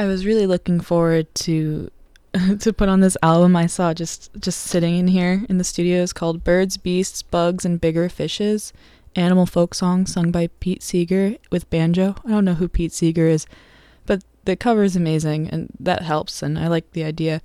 I 0.05 0.07
was 0.07 0.23
really 0.23 0.45
looking 0.45 0.79
forward 0.81 1.33
to 1.35 1.89
to 2.59 2.71
put 2.71 2.89
on 2.89 2.99
this 2.99 3.17
album 3.23 3.55
I 3.55 3.65
saw 3.65 3.91
just 3.91 4.29
just 4.39 4.61
sitting 4.61 4.95
in 4.95 5.07
here 5.07 5.43
in 5.49 5.57
the 5.57 5.63
studio 5.63 6.03
is 6.03 6.13
called 6.13 6.43
Birds, 6.43 6.77
Beasts, 6.77 7.23
Bugs 7.23 7.65
and 7.65 7.81
Bigger 7.81 8.07
Fishes, 8.07 8.71
animal 9.15 9.47
folk 9.47 9.73
song 9.73 10.05
sung 10.05 10.29
by 10.29 10.49
Pete 10.59 10.83
Seeger 10.83 11.37
with 11.51 11.71
banjo. 11.71 12.17
I 12.23 12.29
don't 12.29 12.45
know 12.45 12.53
who 12.53 12.67
Pete 12.67 12.93
Seeger 12.93 13.25
is, 13.25 13.47
but 14.05 14.23
the 14.43 14.55
cover 14.55 14.83
is 14.83 14.95
amazing 14.95 15.49
and 15.49 15.69
that 15.79 16.03
helps 16.03 16.43
and 16.43 16.59
I 16.59 16.67
like 16.67 16.91
the 16.91 17.03
idea. 17.03 17.41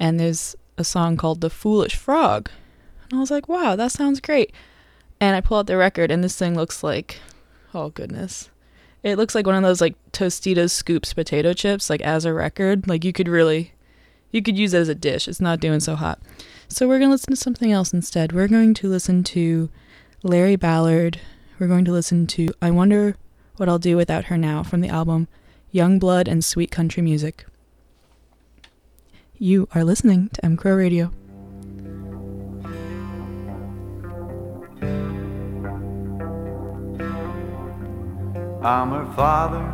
And 0.00 0.18
there's 0.18 0.56
a 0.76 0.82
song 0.82 1.16
called 1.16 1.42
The 1.42 1.50
Foolish 1.50 1.94
Frog. 1.94 2.50
And 3.04 3.18
I 3.18 3.20
was 3.20 3.30
like, 3.30 3.48
"Wow, 3.48 3.76
that 3.76 3.92
sounds 3.92 4.20
great." 4.20 4.52
And 5.20 5.36
I 5.36 5.40
pull 5.40 5.58
out 5.58 5.68
the 5.68 5.76
record 5.76 6.10
and 6.10 6.24
this 6.24 6.36
thing 6.36 6.56
looks 6.56 6.82
like 6.82 7.20
oh 7.72 7.90
goodness. 7.90 8.50
It 9.02 9.16
looks 9.16 9.34
like 9.34 9.46
one 9.46 9.54
of 9.56 9.62
those 9.62 9.80
like 9.80 9.94
Tostitos 10.12 10.72
scoops 10.72 11.12
potato 11.14 11.52
chips, 11.52 11.88
like 11.88 12.02
as 12.02 12.24
a 12.24 12.34
record. 12.34 12.86
Like 12.86 13.04
you 13.04 13.12
could 13.12 13.28
really, 13.28 13.72
you 14.30 14.42
could 14.42 14.58
use 14.58 14.74
it 14.74 14.80
as 14.80 14.88
a 14.88 14.94
dish. 14.94 15.26
It's 15.26 15.40
not 15.40 15.60
doing 15.60 15.80
so 15.80 15.96
hot. 15.96 16.20
So 16.68 16.86
we're 16.86 16.98
gonna 16.98 17.10
listen 17.10 17.34
to 17.34 17.40
something 17.40 17.72
else 17.72 17.92
instead. 17.92 18.32
We're 18.32 18.48
going 18.48 18.74
to 18.74 18.88
listen 18.88 19.24
to 19.24 19.70
Larry 20.22 20.56
Ballard. 20.56 21.20
We're 21.58 21.66
going 21.66 21.84
to 21.86 21.92
listen 21.92 22.26
to 22.28 22.48
I 22.60 22.70
Wonder 22.70 23.16
What 23.56 23.68
I'll 23.68 23.78
Do 23.78 23.96
Without 23.96 24.26
Her 24.26 24.36
Now 24.36 24.62
from 24.62 24.80
the 24.80 24.88
album 24.88 25.28
Young 25.70 25.98
Blood 25.98 26.28
and 26.28 26.44
Sweet 26.44 26.70
Country 26.70 27.02
Music. 27.02 27.46
You 29.38 29.68
are 29.74 29.84
listening 29.84 30.28
to 30.34 30.44
M 30.44 30.56
Crow 30.56 30.74
Radio. 30.74 31.10
I'm 38.62 38.90
her 38.90 39.10
father, 39.14 39.64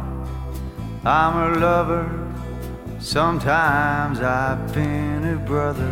I'm 1.05 1.33
her 1.33 1.59
lover. 1.59 2.33
Sometimes 3.01 4.21
I've 4.21 4.73
been 4.73 5.25
her 5.25 5.39
brother, 5.39 5.91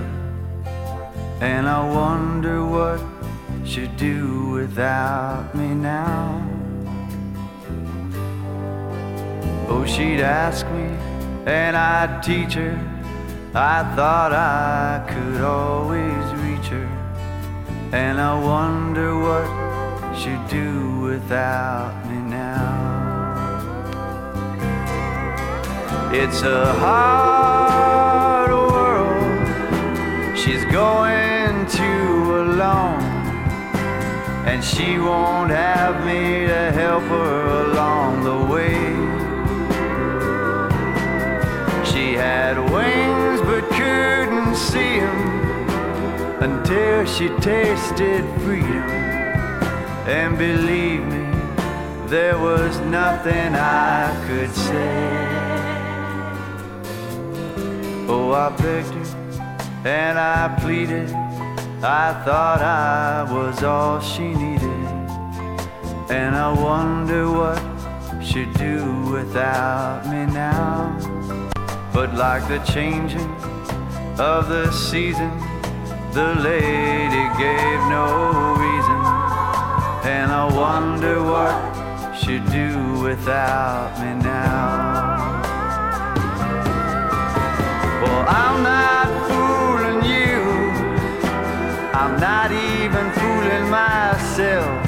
and 1.40 1.66
I 1.66 1.90
wonder 1.92 2.64
what 2.64 3.00
she'd 3.64 3.96
do 3.96 4.50
without 4.50 5.52
me 5.56 5.74
now. 5.74 6.40
Oh, 9.68 9.84
she'd 9.84 10.20
ask 10.20 10.64
me, 10.66 10.86
and 11.46 11.76
I'd 11.76 12.22
teach 12.22 12.54
her. 12.54 12.78
I 13.56 13.82
thought 13.96 14.32
I 14.32 15.04
could 15.08 15.40
always 15.42 16.24
reach 16.42 16.68
her. 16.68 16.88
And 17.92 18.20
I 18.20 18.38
wonder 18.38 19.18
what 19.18 19.73
she'd 20.16 20.48
do 20.48 21.00
without 21.00 21.94
me 22.08 22.18
now. 22.30 22.94
It's 26.12 26.42
a 26.42 26.72
hard 26.74 28.50
world 28.50 30.38
she's 30.38 30.64
going 30.66 31.66
to 31.66 31.92
alone. 32.42 33.02
And 34.46 34.62
she 34.62 34.98
won't 34.98 35.50
have 35.50 36.04
me 36.06 36.46
to 36.46 36.70
help 36.72 37.02
her 37.04 37.64
along 37.66 38.22
the 38.22 38.38
way. 38.52 38.78
She 41.84 42.14
had 42.14 42.56
wings 42.70 43.40
but 43.40 43.68
couldn't 43.70 44.54
see 44.54 45.00
'em 45.00 45.20
until 46.40 47.04
she 47.06 47.28
tasted 47.40 48.24
freedom. 48.42 48.93
And 50.06 50.36
believe 50.36 51.02
me, 51.06 51.24
there 52.08 52.38
was 52.38 52.78
nothing 52.80 53.54
I 53.54 54.12
could 54.26 54.54
say. 54.54 55.34
Oh, 58.06 58.32
I 58.32 58.50
begged 58.50 58.92
her 58.92 59.24
and 59.84 60.18
I 60.18 60.54
pleaded. 60.60 61.10
I 61.82 62.22
thought 62.24 62.60
I 62.60 63.30
was 63.32 63.62
all 63.62 64.00
she 64.00 64.34
needed. 64.34 64.84
And 66.10 66.36
I 66.36 66.52
wonder 66.52 67.30
what 67.30 67.62
she'd 68.22 68.52
do 68.54 69.10
without 69.10 70.06
me 70.06 70.26
now. 70.26 70.98
But 71.92 72.14
like 72.14 72.46
the 72.48 72.58
changing 72.70 73.30
of 74.18 74.48
the 74.48 74.70
season, 74.70 75.30
the 76.12 76.34
lady 76.40 77.24
gave 77.38 77.80
no 77.88 78.63
I 80.36 80.52
wonder 80.52 81.22
what 81.22 81.54
she'd 82.16 82.44
do 82.50 83.00
without 83.00 83.96
me 84.00 84.20
now. 84.20 85.40
Well, 88.02 88.24
I'm 88.42 88.56
not 88.72 89.08
fooling 89.28 90.00
you. 90.16 90.40
I'm 92.00 92.18
not 92.18 92.50
even 92.50 93.04
fooling 93.12 93.70
myself. 93.70 94.82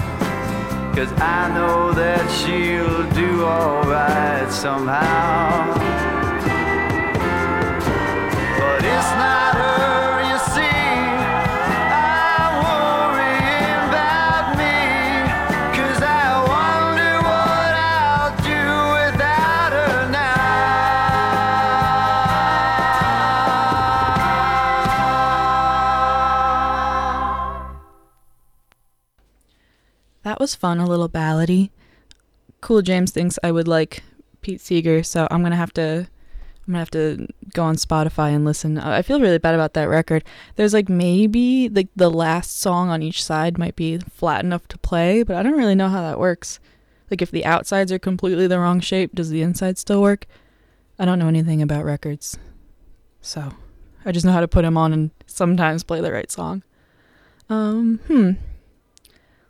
Cause 0.96 1.12
I 1.22 1.48
know 1.54 1.92
that 1.92 2.24
she'll 2.38 3.08
do 3.12 3.44
alright 3.44 4.50
somehow. 4.50 5.74
But 8.58 8.84
it's 8.84 9.12
not 9.22 9.35
That 30.36 30.42
was 30.42 30.54
fun, 30.54 30.78
a 30.80 30.84
little 30.84 31.08
ballady. 31.08 31.70
Cool 32.60 32.82
James 32.82 33.10
thinks 33.10 33.38
I 33.42 33.50
would 33.50 33.66
like 33.66 34.02
Pete 34.42 34.60
Seeger, 34.60 35.02
so 35.02 35.26
I'm 35.30 35.42
gonna 35.42 35.56
have 35.56 35.72
to 35.72 36.06
I'm 36.66 36.72
gonna 36.74 36.78
have 36.80 36.90
to 36.90 37.26
go 37.54 37.62
on 37.62 37.76
Spotify 37.76 38.34
and 38.34 38.44
listen. 38.44 38.76
I 38.76 39.00
feel 39.00 39.18
really 39.18 39.38
bad 39.38 39.54
about 39.54 39.72
that 39.72 39.88
record. 39.88 40.24
There's 40.56 40.74
like 40.74 40.90
maybe 40.90 41.70
like 41.70 41.88
the 41.96 42.10
last 42.10 42.60
song 42.60 42.90
on 42.90 43.02
each 43.02 43.24
side 43.24 43.56
might 43.56 43.76
be 43.76 43.96
flat 43.96 44.44
enough 44.44 44.68
to 44.68 44.76
play, 44.76 45.22
but 45.22 45.36
I 45.36 45.42
don't 45.42 45.56
really 45.56 45.74
know 45.74 45.88
how 45.88 46.02
that 46.02 46.20
works. 46.20 46.60
Like 47.10 47.22
if 47.22 47.30
the 47.30 47.46
outsides 47.46 47.90
are 47.90 47.98
completely 47.98 48.46
the 48.46 48.58
wrong 48.58 48.80
shape, 48.80 49.14
does 49.14 49.30
the 49.30 49.40
inside 49.40 49.78
still 49.78 50.02
work? 50.02 50.26
I 50.98 51.06
don't 51.06 51.18
know 51.18 51.28
anything 51.28 51.62
about 51.62 51.86
records. 51.86 52.36
So, 53.22 53.54
I 54.04 54.12
just 54.12 54.26
know 54.26 54.32
how 54.32 54.40
to 54.40 54.48
put 54.48 54.62
them 54.62 54.76
on 54.76 54.92
and 54.92 55.12
sometimes 55.24 55.82
play 55.82 56.02
the 56.02 56.12
right 56.12 56.30
song. 56.30 56.62
Um, 57.48 58.00
hmm. 58.06 58.32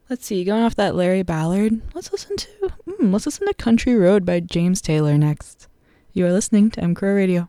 Let's 0.09 0.24
see, 0.24 0.44
going 0.44 0.62
off 0.62 0.76
that 0.76 0.94
Larry 0.94 1.24
Ballard, 1.24 1.82
let's 1.92 2.12
listen 2.12 2.36
to 2.36 2.48
mm, 2.86 3.12
let's 3.12 3.26
listen 3.26 3.48
to 3.48 3.54
Country 3.54 3.96
Road 3.96 4.24
by 4.24 4.38
James 4.38 4.80
Taylor 4.80 5.18
next. 5.18 5.66
You 6.12 6.24
are 6.26 6.32
listening 6.32 6.70
to 6.70 6.80
M 6.80 6.94
Radio. 6.94 7.48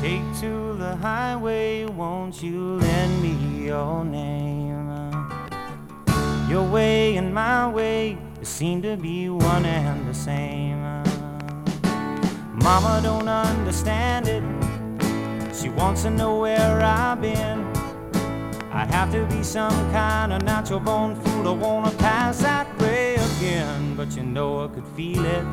Take 0.00 0.22
to 0.40 0.76
the 0.78 0.96
highway, 0.96 1.84
won't 1.84 2.42
you 2.42 2.78
lend 2.78 3.22
me 3.22 3.66
your 3.66 4.02
name? 4.02 4.53
Your 6.54 6.70
way 6.70 7.16
and 7.16 7.34
my 7.34 7.68
way 7.68 8.16
seem 8.42 8.80
to 8.82 8.96
be 8.96 9.28
one 9.28 9.64
and 9.66 10.08
the 10.08 10.14
same. 10.14 10.80
Mama 12.62 13.00
don't 13.02 13.26
understand 13.26 14.28
it. 14.28 14.44
She 15.52 15.68
wants 15.68 16.02
to 16.02 16.10
know 16.10 16.38
where 16.38 16.80
I've 16.80 17.20
been. 17.20 17.66
I'd 18.70 18.88
have 18.88 19.10
to 19.10 19.26
be 19.34 19.42
some 19.42 19.74
kind 19.90 20.32
of 20.32 20.42
natural 20.44 20.78
born 20.78 21.16
fool 21.16 21.42
to 21.42 21.52
wanna 21.54 21.90
pass 21.90 22.38
that 22.42 22.68
way 22.78 23.16
again. 23.16 23.96
But 23.96 24.14
you 24.14 24.22
know 24.22 24.64
I 24.64 24.68
could 24.68 24.86
feel 24.86 25.24
it. 25.26 25.44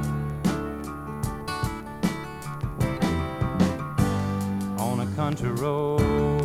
on 4.78 4.99
a 4.99 5.08
country 5.16 5.49
road. 5.49 6.41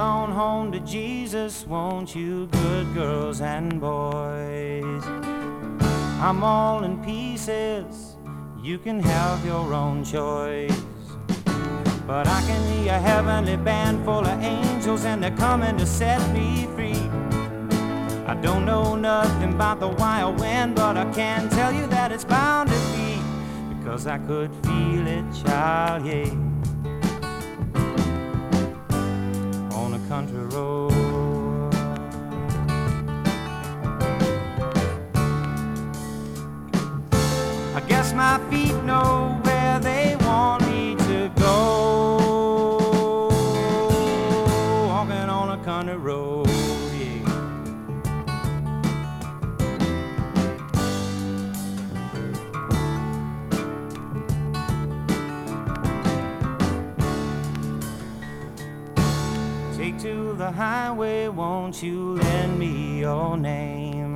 On 0.00 0.32
home 0.32 0.72
to 0.72 0.80
Jesus, 0.80 1.66
won't 1.66 2.16
you, 2.16 2.46
good 2.46 2.94
girls 2.94 3.42
and 3.42 3.78
boys? 3.78 5.04
I'm 6.22 6.42
all 6.42 6.84
in 6.84 7.04
pieces, 7.04 8.16
you 8.62 8.78
can 8.78 8.98
have 9.00 9.44
your 9.44 9.74
own 9.74 10.02
choice. 10.02 10.82
But 12.06 12.26
I 12.26 12.40
can 12.46 12.72
hear 12.72 12.94
a 12.94 12.98
heavenly 12.98 13.58
band 13.58 14.02
full 14.06 14.26
of 14.26 14.42
angels, 14.42 15.04
and 15.04 15.22
they're 15.22 15.36
coming 15.36 15.76
to 15.76 15.84
set 15.84 16.18
me 16.32 16.66
free. 16.74 17.04
I 18.26 18.34
don't 18.40 18.64
know 18.64 18.96
nothing 18.96 19.52
about 19.52 19.80
the 19.80 19.88
wild 19.88 20.40
wind, 20.40 20.76
but 20.76 20.96
I 20.96 21.12
can 21.12 21.50
tell 21.50 21.74
you 21.74 21.86
that 21.88 22.10
it's 22.10 22.24
bound 22.24 22.70
to 22.70 22.78
be 22.96 23.20
because 23.74 24.06
I 24.06 24.16
could 24.16 24.50
feel 24.64 25.06
it, 25.06 25.24
child, 25.44 26.06
yeah. 26.06 26.49
Country 30.10 30.40
road. 30.56 30.92
I 37.76 37.80
guess 37.86 38.12
my 38.12 38.40
feet 38.50 38.74
know 38.82 39.40
highway, 61.00 61.28
won't 61.28 61.82
you 61.82 62.16
lend 62.16 62.58
me 62.58 63.00
your 63.00 63.34
name? 63.34 64.12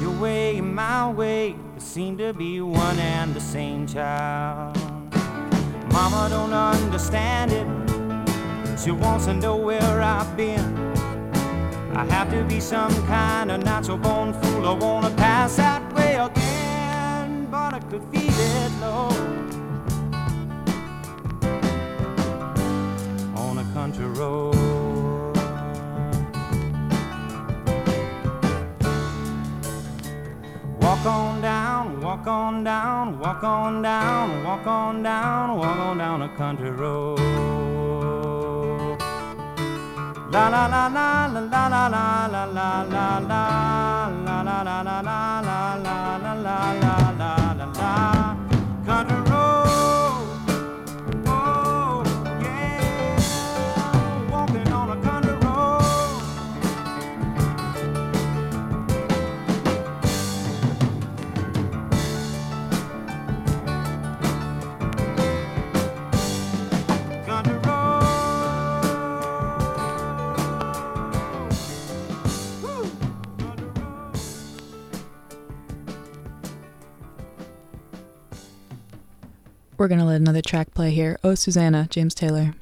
Your 0.00 0.10
way 0.20 0.58
and 0.58 0.74
my 0.74 1.10
way 1.10 1.54
seem 1.78 2.18
to 2.18 2.32
be 2.32 2.60
one 2.60 2.98
and 2.98 3.32
the 3.32 3.40
same 3.40 3.86
child. 3.86 4.76
Mama 5.92 6.28
don't 6.28 6.52
understand 6.52 7.52
it. 7.52 7.66
She 8.80 8.90
wants 8.90 9.26
to 9.26 9.34
know 9.34 9.56
where 9.56 10.00
I've 10.02 10.36
been. 10.36 10.76
I 11.94 12.04
have 12.06 12.28
to 12.32 12.42
be 12.42 12.58
some 12.58 12.92
kind 13.06 13.52
of 13.52 13.62
natural 13.62 13.98
born 13.98 14.32
fool. 14.32 14.66
I 14.66 14.72
wanna 14.72 15.10
pass 15.10 15.56
that 15.56 15.82
way 15.94 16.16
again, 16.16 17.46
but 17.48 17.74
I 17.74 17.78
could 17.78 18.02
feel 18.10 18.38
it, 18.38 18.72
Lord. 18.80 19.32
Walk 31.04 31.14
on 31.16 31.40
down, 31.42 32.00
walk 32.00 32.26
on 32.28 32.62
down, 32.62 33.18
walk 33.18 33.42
on 33.42 33.82
down, 33.82 34.44
walk 34.44 34.66
on 34.68 35.02
down 35.02 35.58
walk 35.58 35.78
on 35.78 35.98
down 35.98 36.22
a 36.22 36.28
country 36.36 36.70
road. 36.70 37.18
La 40.30 40.48
la 40.48 40.66
la 40.66 40.86
la 40.86 41.26
la 41.26 41.40
la 41.40 41.66
la 41.68 41.88
la 41.88 42.26
la 42.26 42.44
la 42.46 42.82
la 42.82 43.18
la 43.18 43.48
la 44.22 44.42
la 44.62 44.82
la 44.82 45.00
la 45.02 45.40
la 45.42 45.76
la 45.82 46.36
la 46.36 46.72
la 46.80 47.11
We're 79.82 79.88
gonna 79.88 80.06
let 80.06 80.20
another 80.20 80.42
track 80.42 80.72
play 80.74 80.92
here. 80.92 81.18
Oh, 81.24 81.34
Susanna, 81.34 81.88
James 81.90 82.14
Taylor. 82.14 82.54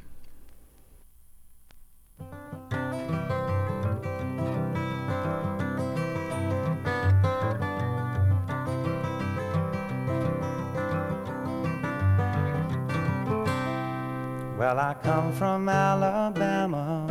Well, 14.57 14.79
I 14.79 14.97
come 15.03 15.31
from 15.35 15.69
Alabama 15.69 17.05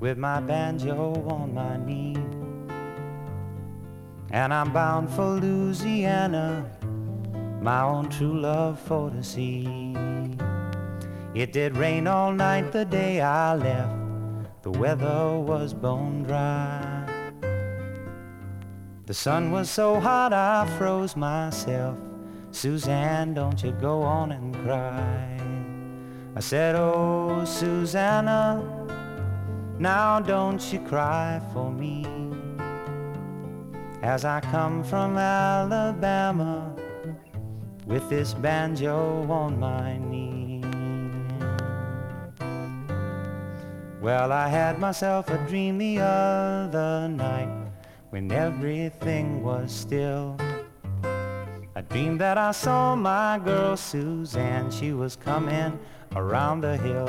with 0.00 0.18
my 0.18 0.40
banjo 0.40 1.26
on 1.30 1.54
my 1.54 1.78
knee. 1.78 2.18
And 4.30 4.52
I'm 4.52 4.70
bound 4.70 5.08
for 5.08 5.40
Louisiana, 5.40 6.70
my 7.64 7.80
own 7.80 8.10
true 8.10 8.38
love 8.38 8.78
for 8.78 9.08
to 9.08 9.24
see. 9.24 9.96
It 11.34 11.54
did 11.54 11.78
rain 11.78 12.06
all 12.06 12.30
night 12.30 12.72
the 12.72 12.84
day 12.84 13.22
I 13.22 13.54
left, 13.54 14.62
the 14.62 14.70
weather 14.70 15.38
was 15.38 15.72
bone 15.72 16.24
dry. 16.24 17.08
The 19.06 19.14
sun 19.14 19.50
was 19.50 19.70
so 19.70 19.98
hot 19.98 20.34
I 20.34 20.66
froze 20.76 21.16
myself. 21.16 21.96
Suzanne, 22.50 23.32
don't 23.32 23.62
you 23.64 23.72
go 23.72 24.02
on 24.02 24.32
and 24.32 24.54
cry. 24.56 25.40
I 26.36 26.40
said, 26.40 26.74
Oh, 26.74 27.46
Susanna, 27.46 28.62
now 29.78 30.20
don't 30.20 30.62
you 30.70 30.80
cry 30.80 31.40
for 31.54 31.72
me. 31.72 32.04
As 34.02 34.26
I 34.26 34.40
come 34.40 34.84
from 34.84 35.16
Alabama 35.16 36.73
with 37.86 38.08
this 38.08 38.34
banjo 38.34 39.26
on 39.30 39.58
my 39.58 39.98
knee. 39.98 40.62
Well, 44.00 44.32
I 44.32 44.48
had 44.48 44.78
myself 44.78 45.30
a 45.30 45.38
dream 45.48 45.78
the 45.78 46.00
other 46.00 47.08
night 47.08 47.48
when 48.10 48.30
everything 48.30 49.42
was 49.42 49.72
still. 49.72 50.36
I 51.76 51.80
dreamed 51.80 52.20
that 52.20 52.38
I 52.38 52.52
saw 52.52 52.94
my 52.94 53.40
girl 53.44 53.76
Suzanne. 53.76 54.70
She 54.70 54.92
was 54.92 55.16
coming 55.16 55.78
around 56.14 56.60
the 56.60 56.76
hill. 56.76 57.08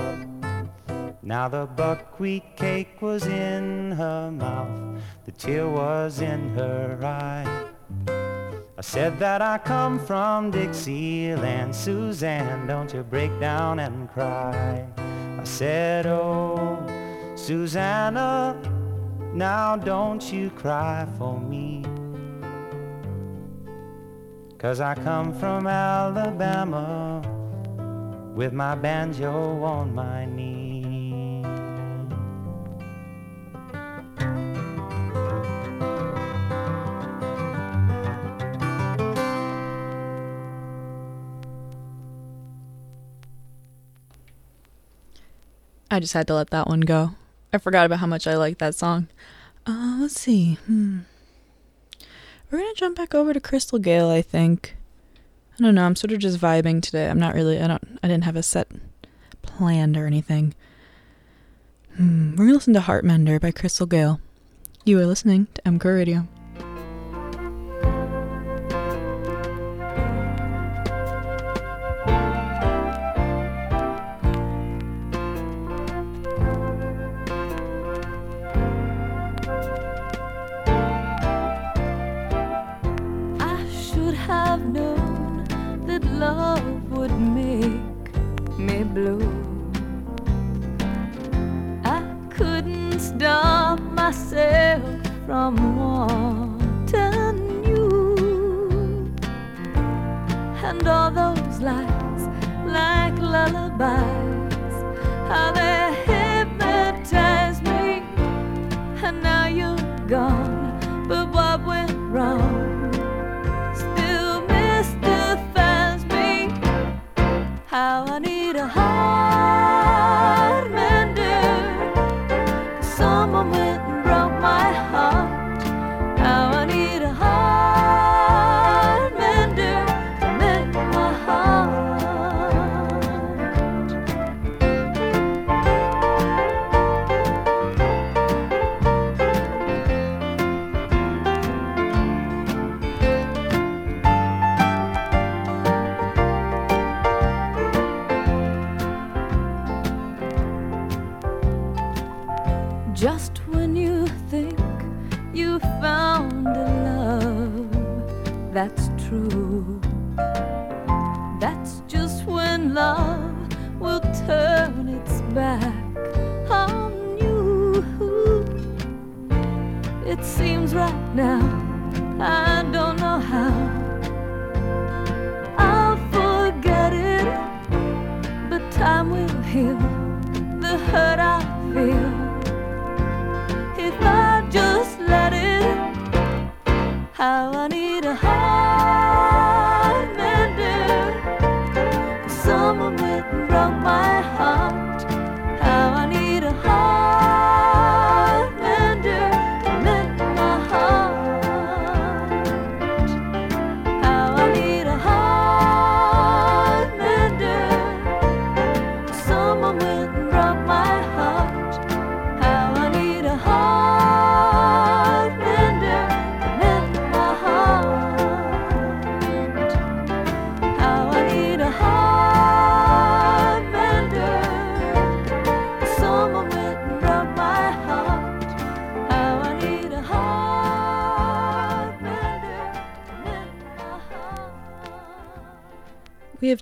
Now 1.21 1.47
the 1.47 1.65
buckwheat 1.65 2.55
cake 2.55 3.01
was 3.01 3.25
in 3.25 3.91
her 3.91 4.31
mouth, 4.31 5.01
the 5.25 5.31
tear 5.31 5.67
was 5.67 6.21
in 6.21 6.49
her 6.55 6.99
eye. 7.03 7.64
Said 8.87 9.17
that 9.17 9.41
I 9.41 9.57
come 9.57 9.97
from 9.99 10.51
Dixieland, 10.51 11.75
Suzanne, 11.75 12.67
don't 12.67 12.93
you 12.93 13.01
break 13.01 13.37
down 13.39 13.79
and 13.79 14.07
cry. 14.11 14.87
I 14.95 15.43
said, 15.43 16.05
oh, 16.05 16.85
Susanna, 17.35 18.55
now 19.33 19.75
don't 19.75 20.31
you 20.31 20.51
cry 20.51 21.07
for 21.17 21.41
me. 21.41 21.83
Cause 24.59 24.79
I 24.79 24.93
come 24.93 25.33
from 25.33 25.65
Alabama 25.65 27.23
with 28.35 28.53
my 28.53 28.75
banjo 28.75 29.63
on 29.63 29.95
my 29.95 30.25
knee. 30.25 30.84
I 45.95 46.01
just 46.01 46.11
had 46.11 46.27
to 46.27 46.35
let 46.35 46.49
that 46.49 46.67
one 46.67 46.81
go. 46.81 47.11
I 47.53 47.57
forgot 47.57 47.85
about 47.85 47.99
how 47.99 48.05
much 48.05 48.27
I 48.27 48.35
like 48.35 48.57
that 48.57 48.75
song. 48.75 49.07
Uh, 49.65 49.99
let's 50.01 50.19
see. 50.19 50.55
Hmm. 50.65 50.99
We're 52.51 52.57
gonna 52.57 52.73
jump 52.75 52.97
back 52.97 53.15
over 53.15 53.31
to 53.33 53.39
Crystal 53.39 53.79
Gayle, 53.79 54.09
I 54.09 54.21
think. 54.21 54.75
I 55.57 55.63
don't 55.63 55.73
know. 55.73 55.85
I'm 55.85 55.95
sort 55.95 56.11
of 56.11 56.19
just 56.19 56.37
vibing 56.37 56.81
today. 56.81 57.09
I'm 57.09 57.17
not 57.17 57.33
really. 57.33 57.61
I 57.61 57.67
don't. 57.67 57.97
I 58.03 58.09
didn't 58.09 58.25
have 58.25 58.35
a 58.35 58.43
set 58.43 58.67
planned 59.41 59.95
or 59.95 60.05
anything. 60.05 60.53
Hmm. 61.95 62.31
We're 62.31 62.47
gonna 62.47 62.55
listen 62.55 62.73
to 62.73 62.81
Heartmender 62.81 63.39
by 63.39 63.51
Crystal 63.51 63.87
Gayle. 63.87 64.19
You 64.83 64.99
are 64.99 65.05
listening 65.05 65.47
to 65.53 65.61
MCR 65.61 65.95
Radio. 65.95 66.27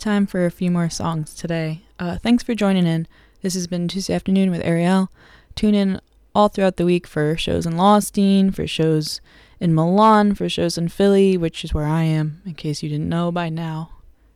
Time 0.03 0.27
for 0.27 0.45
a 0.45 0.51
few 0.51 0.69
more 0.69 0.89
songs 0.89 1.33
today. 1.33 1.81
Uh, 1.97 2.17
thanks 2.17 2.43
for 2.43 2.53
joining 2.53 2.85
in. 2.85 3.07
This 3.41 3.53
has 3.53 3.67
been 3.67 3.87
Tuesday 3.87 4.13
afternoon 4.13 4.51
with 4.51 4.61
Ariel. 4.65 5.09
Tune 5.55 5.73
in 5.73 6.01
all 6.35 6.49
throughout 6.49 6.75
the 6.75 6.85
week 6.85 7.07
for 7.07 7.37
shows 7.37 7.65
in 7.65 7.73
Lostine, 7.73 8.53
for 8.53 8.67
shows 8.67 9.21
in 9.61 9.73
Milan, 9.73 10.35
for 10.35 10.49
shows 10.49 10.77
in 10.77 10.89
Philly, 10.89 11.37
which 11.37 11.63
is 11.63 11.73
where 11.73 11.85
I 11.85 12.03
am, 12.03 12.41
in 12.45 12.53
case 12.55 12.83
you 12.83 12.89
didn't 12.89 13.07
know 13.07 13.31
by 13.31 13.47
now. 13.47 13.91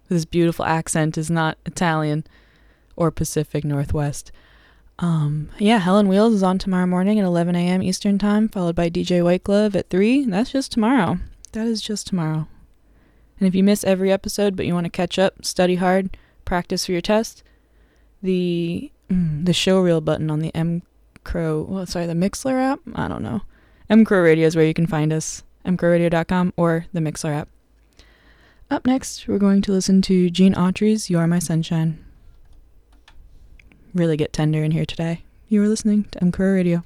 This 0.07 0.23
beautiful 0.23 0.63
accent 0.63 1.17
is 1.17 1.29
not 1.29 1.57
Italian 1.65 2.25
or 2.95 3.11
Pacific 3.11 3.65
Northwest. 3.65 4.31
Um, 4.99 5.49
yeah, 5.57 5.79
Helen 5.79 6.07
Wheels 6.07 6.33
is 6.33 6.43
on 6.43 6.59
tomorrow 6.59 6.87
morning 6.87 7.19
at 7.19 7.25
11 7.25 7.57
a.m. 7.57 7.83
Eastern 7.83 8.17
Time, 8.17 8.47
followed 8.47 8.75
by 8.75 8.89
DJ 8.89 9.21
White 9.21 9.43
Glove 9.43 9.75
at 9.75 9.89
3. 9.89 10.25
That's 10.27 10.51
just 10.51 10.71
tomorrow. 10.71 11.19
That 11.51 11.67
is 11.67 11.81
just 11.81 12.07
tomorrow. 12.07 12.47
And 13.39 13.47
if 13.47 13.55
you 13.55 13.63
miss 13.63 13.83
every 13.83 14.11
episode 14.11 14.55
but 14.55 14.65
you 14.65 14.73
want 14.73 14.85
to 14.85 14.89
catch 14.89 15.19
up, 15.19 15.45
study 15.45 15.75
hard, 15.75 16.17
practice 16.45 16.85
for 16.85 16.91
your 16.91 17.01
test, 17.01 17.43
the 18.21 18.91
mm, 19.09 19.45
the 19.45 19.53
show 19.53 19.79
reel 19.79 20.01
button 20.01 20.31
on 20.31 20.39
the 20.39 20.53
M 20.55 20.81
Crow, 21.23 21.65
well, 21.67 21.85
sorry, 21.85 22.05
the 22.05 22.13
Mixler 22.13 22.59
app. 22.59 22.79
I 22.95 23.07
don't 23.07 23.21
know. 23.21 23.41
M 23.89 24.05
Crow 24.05 24.21
Radio 24.21 24.47
is 24.47 24.55
where 24.55 24.65
you 24.65 24.73
can 24.73 24.87
find 24.87 25.11
us. 25.13 25.43
mcrowradio.com 25.65 26.53
or 26.55 26.85
the 26.93 26.99
Mixler 26.99 27.35
app. 27.35 27.49
Up 28.69 28.85
next, 28.85 29.27
we're 29.27 29.37
going 29.37 29.61
to 29.61 29.71
listen 29.71 30.01
to 30.03 30.29
Gene 30.29 30.53
Autry's 30.55 31.09
"You 31.09 31.19
Are 31.19 31.27
My 31.27 31.39
Sunshine." 31.39 32.03
Really 33.93 34.17
get 34.17 34.33
tender 34.33 34.63
in 34.63 34.71
here 34.71 34.85
today. 34.85 35.23
You 35.47 35.63
are 35.63 35.67
listening 35.67 36.05
to 36.11 36.21
M 36.21 36.31
Crow 36.31 36.53
Radio. 36.53 36.83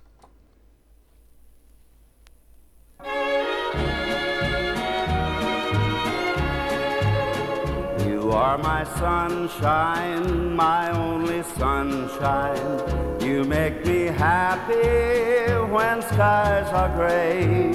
Are 8.51 8.57
my 8.57 8.83
sunshine, 8.99 10.53
my 10.53 10.91
only 10.91 11.41
sunshine. 11.57 13.21
You 13.21 13.45
make 13.45 13.85
me 13.85 14.07
happy 14.07 15.53
when 15.75 16.01
skies 16.01 16.67
are 16.73 16.91
gray. 16.99 17.71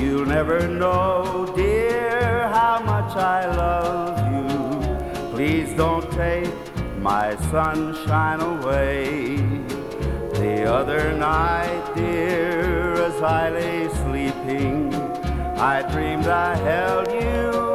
You'll 0.00 0.24
never 0.24 0.66
know, 0.66 1.52
dear, 1.54 2.48
how 2.48 2.80
much 2.92 3.14
I 3.16 3.40
love 3.64 4.16
you. 4.32 5.30
Please 5.36 5.76
don't 5.76 6.10
take 6.12 6.56
my 6.96 7.36
sunshine 7.52 8.40
away. 8.40 9.36
The 10.40 10.72
other 10.72 11.12
night, 11.12 11.84
dear, 11.94 12.94
as 12.94 13.20
I 13.20 13.50
lay 13.50 13.88
sleeping, 14.04 14.94
I 15.74 15.82
dreamed 15.92 16.28
I 16.28 16.56
held 16.56 17.12
you 17.12 17.67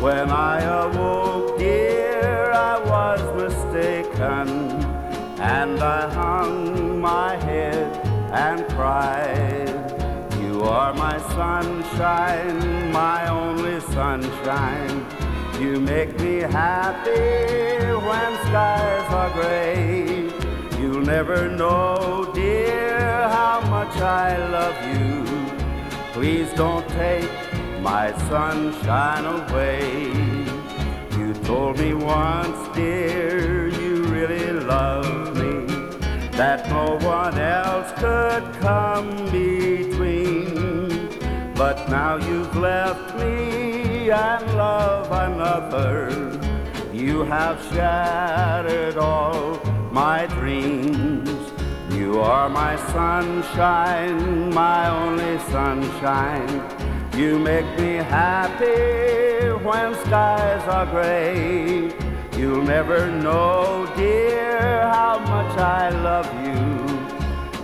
When 0.00 0.30
I 0.30 0.60
awoke, 0.84 1.58
dear, 1.58 2.52
I 2.52 2.78
was 2.78 3.20
mistaken, 3.34 4.48
and 5.40 5.82
I 5.82 6.08
hung 6.14 7.00
my 7.00 7.34
head 7.34 7.96
and 8.32 8.64
cried. 8.68 9.74
You 10.40 10.62
are 10.62 10.94
my 10.94 11.18
sunshine, 11.34 12.92
my 12.92 13.28
only 13.28 13.80
sunshine. 13.80 15.04
You 15.60 15.80
make 15.80 16.16
me 16.20 16.42
happy 16.42 17.92
when 18.06 18.30
skies 18.46 19.12
are 19.12 19.30
gray. 19.32 20.30
You'll 20.78 21.02
never 21.02 21.48
know, 21.48 22.30
dear, 22.36 23.28
how 23.30 23.62
much 23.62 23.96
I 23.96 24.36
love 24.46 24.78
you. 24.94 25.24
Please 26.12 26.52
don't 26.52 26.88
take 26.90 27.47
my 27.80 28.12
sunshine 28.28 29.24
away. 29.24 30.12
You 31.18 31.34
told 31.44 31.78
me 31.78 31.94
once, 31.94 32.76
dear, 32.76 33.68
you 33.68 34.04
really 34.04 34.52
love 34.52 35.36
me, 35.36 35.66
that 36.32 36.68
no 36.68 36.96
one 37.06 37.38
else 37.38 37.90
could 37.98 38.44
come 38.60 39.30
between. 39.30 41.08
But 41.54 41.88
now 41.88 42.16
you've 42.16 42.56
left 42.56 43.16
me 43.16 44.10
and 44.10 44.56
love 44.56 45.10
another. 45.10 46.10
You 46.92 47.24
have 47.24 47.62
shattered 47.72 48.96
all 48.96 49.60
my 49.92 50.26
dreams. 50.26 51.30
You 51.92 52.20
are 52.20 52.48
my 52.48 52.76
sunshine, 52.92 54.52
my 54.54 54.88
only 54.88 55.38
sunshine. 55.50 56.77
You 57.18 57.36
make 57.36 57.66
me 57.80 57.96
happy 57.96 59.50
when 59.64 59.92
skies 60.06 60.62
are 60.68 60.86
gray. 60.86 61.92
You'll 62.38 62.62
never 62.62 63.10
know, 63.10 63.92
dear, 63.96 64.82
how 64.82 65.18
much 65.18 65.58
I 65.58 65.88
love 65.88 66.28
you. 66.46 66.54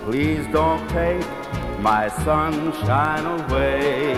Please 0.03 0.45
don't 0.51 0.85
take 0.89 1.25
my 1.79 2.09
sunshine 2.25 3.25
away. 3.25 4.13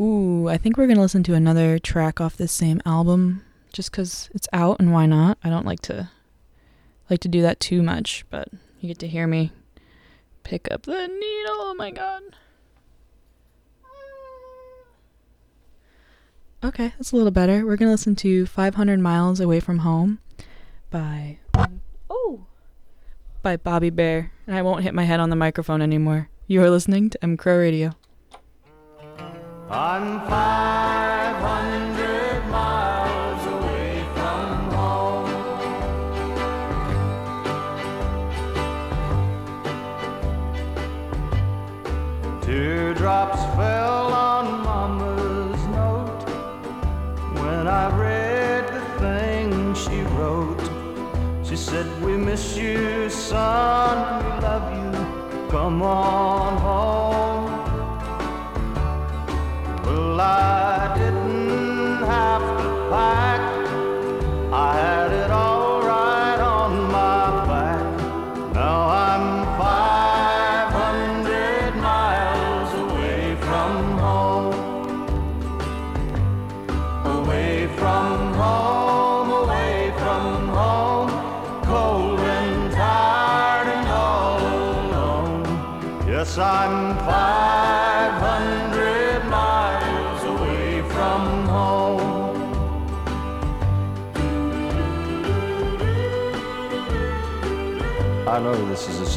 Ooh, 0.00 0.46
I 0.48 0.56
think 0.56 0.76
we're 0.76 0.86
gonna 0.86 1.00
listen 1.00 1.24
to 1.24 1.34
another 1.34 1.80
track 1.80 2.20
off 2.20 2.36
this 2.36 2.52
same 2.52 2.80
album, 2.86 3.42
just 3.72 3.90
'cause 3.90 4.30
it's 4.32 4.46
out 4.52 4.78
and 4.78 4.92
why 4.92 5.06
not? 5.06 5.36
I 5.42 5.50
don't 5.50 5.66
like 5.66 5.80
to 5.82 6.10
like 7.10 7.18
to 7.22 7.28
do 7.28 7.42
that 7.42 7.58
too 7.58 7.82
much, 7.82 8.24
but 8.30 8.46
you 8.78 8.86
get 8.86 9.00
to 9.00 9.08
hear 9.08 9.26
me 9.26 9.50
pick 10.42 10.70
up 10.70 10.82
the 10.82 11.06
needle. 11.06 11.56
Oh 11.58 11.74
my 11.76 11.90
god. 11.90 12.22
Okay, 16.62 16.92
that's 16.98 17.12
a 17.12 17.16
little 17.16 17.30
better. 17.30 17.64
We're 17.64 17.76
gonna 17.76 17.90
listen 17.90 18.14
to 18.16 18.44
500 18.44 19.00
Miles 19.00 19.40
Away 19.40 19.60
from 19.60 19.78
Home 19.78 20.18
by 20.90 21.38
oh 22.10 22.44
by 23.42 23.56
Bobby 23.56 23.88
Bare, 23.90 24.32
and 24.46 24.54
I 24.54 24.62
won't 24.62 24.82
hit 24.82 24.92
my 24.92 25.04
head 25.04 25.20
on 25.20 25.30
the 25.30 25.36
microphone 25.36 25.80
anymore. 25.80 26.28
You 26.46 26.62
are 26.62 26.70
listening 26.70 27.08
to 27.10 27.24
M 27.24 27.36
Crow 27.38 27.58
Radio. 27.58 27.92
I'm 29.70 30.20
500 30.28 31.09
Teardrops 43.10 43.42
fell 43.56 44.12
on 44.12 44.62
Mama's 44.62 45.62
note 45.78 46.22
when 47.42 47.66
I 47.66 47.84
read 47.98 48.64
the 48.68 48.84
thing 49.00 49.74
she 49.74 50.02
wrote. 50.14 50.64
She 51.44 51.56
said, 51.56 51.86
We 52.04 52.16
miss 52.16 52.56
you, 52.56 53.10
son, 53.10 53.96
we 54.22 54.30
love 54.46 54.66
you. 54.78 54.92
Come 55.50 55.82
on 55.82 56.56
home. 56.68 57.50
Well, 59.84 60.20
I 60.20 60.94
didn't 60.96 61.19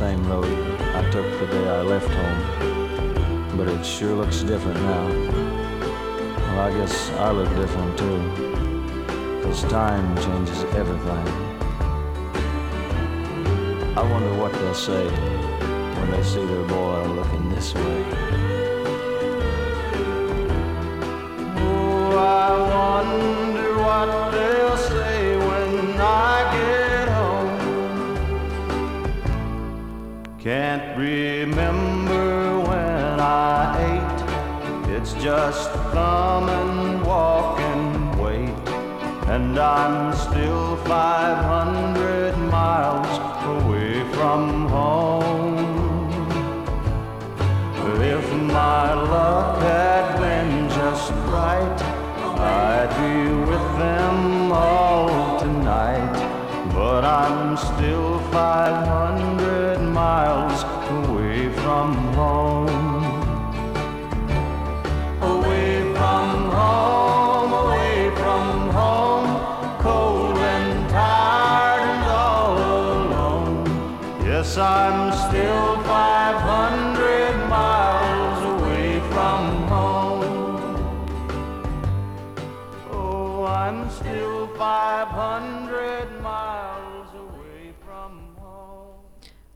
same 0.04 0.28
road 0.28 0.54
I 1.00 1.02
took 1.12 1.28
the 1.40 1.48
day 1.54 1.66
I 1.80 1.82
left 1.82 2.12
home, 2.22 2.42
but 3.58 3.70
it 3.70 3.86
sure 3.86 4.16
looks 4.22 4.40
different 4.44 4.80
now. 4.82 5.08
Well, 6.40 6.60
I 6.68 6.72
guess 6.78 6.96
I 7.26 7.32
look 7.32 7.52
different 7.62 7.98
too, 8.02 8.20
because 9.38 9.62
time 9.80 10.08
changes 10.26 10.62
everything. 10.82 11.28
I 14.00 14.04
wonder 14.12 14.34
what 14.42 14.52
they'll 14.52 14.82
say 14.92 15.06
when 15.98 16.12
they 16.12 16.24
see 16.32 16.46
their 16.52 16.66
boy 16.76 17.00
looking 17.20 17.46
this 17.56 17.74
way. 17.74 18.00
Oh, 21.64 22.18
I 22.44 22.50
wonder 22.76 23.70
what 23.86 24.10
they'll 24.34 24.63
remember 31.04 32.60
when 32.70 33.20
I 33.20 33.60
ate. 33.92 34.20
It's 34.96 35.14
just 35.16 35.70
thumb 35.92 36.48
and 36.50 37.06
walk 37.06 37.60
and 37.60 38.20
wait. 38.24 38.64
And 39.34 39.58
I'm 39.60 40.16
still 40.16 40.78
500 40.78 42.38
miles 42.58 43.14
away 43.56 43.94
from 44.14 44.68
home. 44.68 45.62
If 48.16 48.26
my 48.60 48.94
luck 48.94 49.62
had 49.62 50.06
been 50.24 50.70
just 50.70 51.12
right, 51.38 51.80
I'd 52.40 52.92
be 53.02 53.18
with 53.52 53.68
them 53.84 54.52
all 54.52 55.40
tonight. 55.40 56.16
But 56.74 57.04
I'm 57.04 57.58
still 57.58 58.20
500 58.32 59.13
Yes, 74.34 74.58
I'm 74.58 75.14
still 75.30 75.78
500 75.84 77.50
miles 77.50 78.44
away 78.44 79.00
from 79.12 79.68
home. 79.68 81.06
Oh, 82.90 83.46
I'm 83.46 83.88
still 83.92 84.48
500 84.58 86.20
miles 86.24 87.14
away 87.14 87.76
from 87.86 88.36
home. 88.40 89.04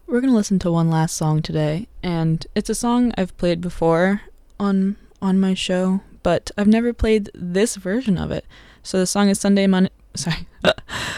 We're 0.06 0.22
going 0.22 0.30
to 0.30 0.38
listen 0.38 0.60
to 0.60 0.72
one 0.72 0.92
last 0.92 1.16
song 1.16 1.42
today, 1.42 1.88
and 2.04 2.46
it's 2.54 2.70
a 2.70 2.76
song 2.76 3.14
I've 3.18 3.36
played 3.38 3.62
before 3.62 4.22
on 4.60 4.96
on 5.24 5.40
my 5.40 5.56
show, 5.56 6.02
but 6.22 6.52
I've 6.56 6.68
never 6.68 6.94
played 6.94 7.32
this 7.34 7.78
version 7.78 8.20
of 8.20 8.30
it. 8.30 8.46
So 8.84 9.00
the 9.00 9.08
song 9.08 9.30
is 9.30 9.40
Sunday 9.40 9.66
Mon- 9.66 9.90
sorry. 10.16 10.48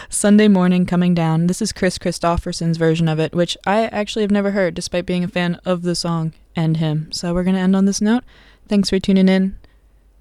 Sunday 0.08 0.48
Morning 0.48 0.86
Coming 0.86 1.14
Down. 1.14 1.46
This 1.46 1.62
is 1.62 1.72
Kris 1.72 1.98
Kristofferson's 1.98 2.76
version 2.76 3.08
of 3.08 3.18
it, 3.18 3.34
which 3.34 3.56
I 3.66 3.86
actually 3.86 4.22
have 4.22 4.30
never 4.30 4.50
heard 4.52 4.74
despite 4.74 5.06
being 5.06 5.24
a 5.24 5.28
fan 5.28 5.60
of 5.64 5.82
the 5.82 5.94
song 5.94 6.32
and 6.56 6.76
him. 6.76 7.10
So 7.12 7.32
we're 7.32 7.44
going 7.44 7.56
to 7.56 7.62
end 7.62 7.76
on 7.76 7.84
this 7.84 8.00
note. 8.00 8.24
Thanks 8.68 8.90
for 8.90 8.98
tuning 8.98 9.28
in. 9.28 9.56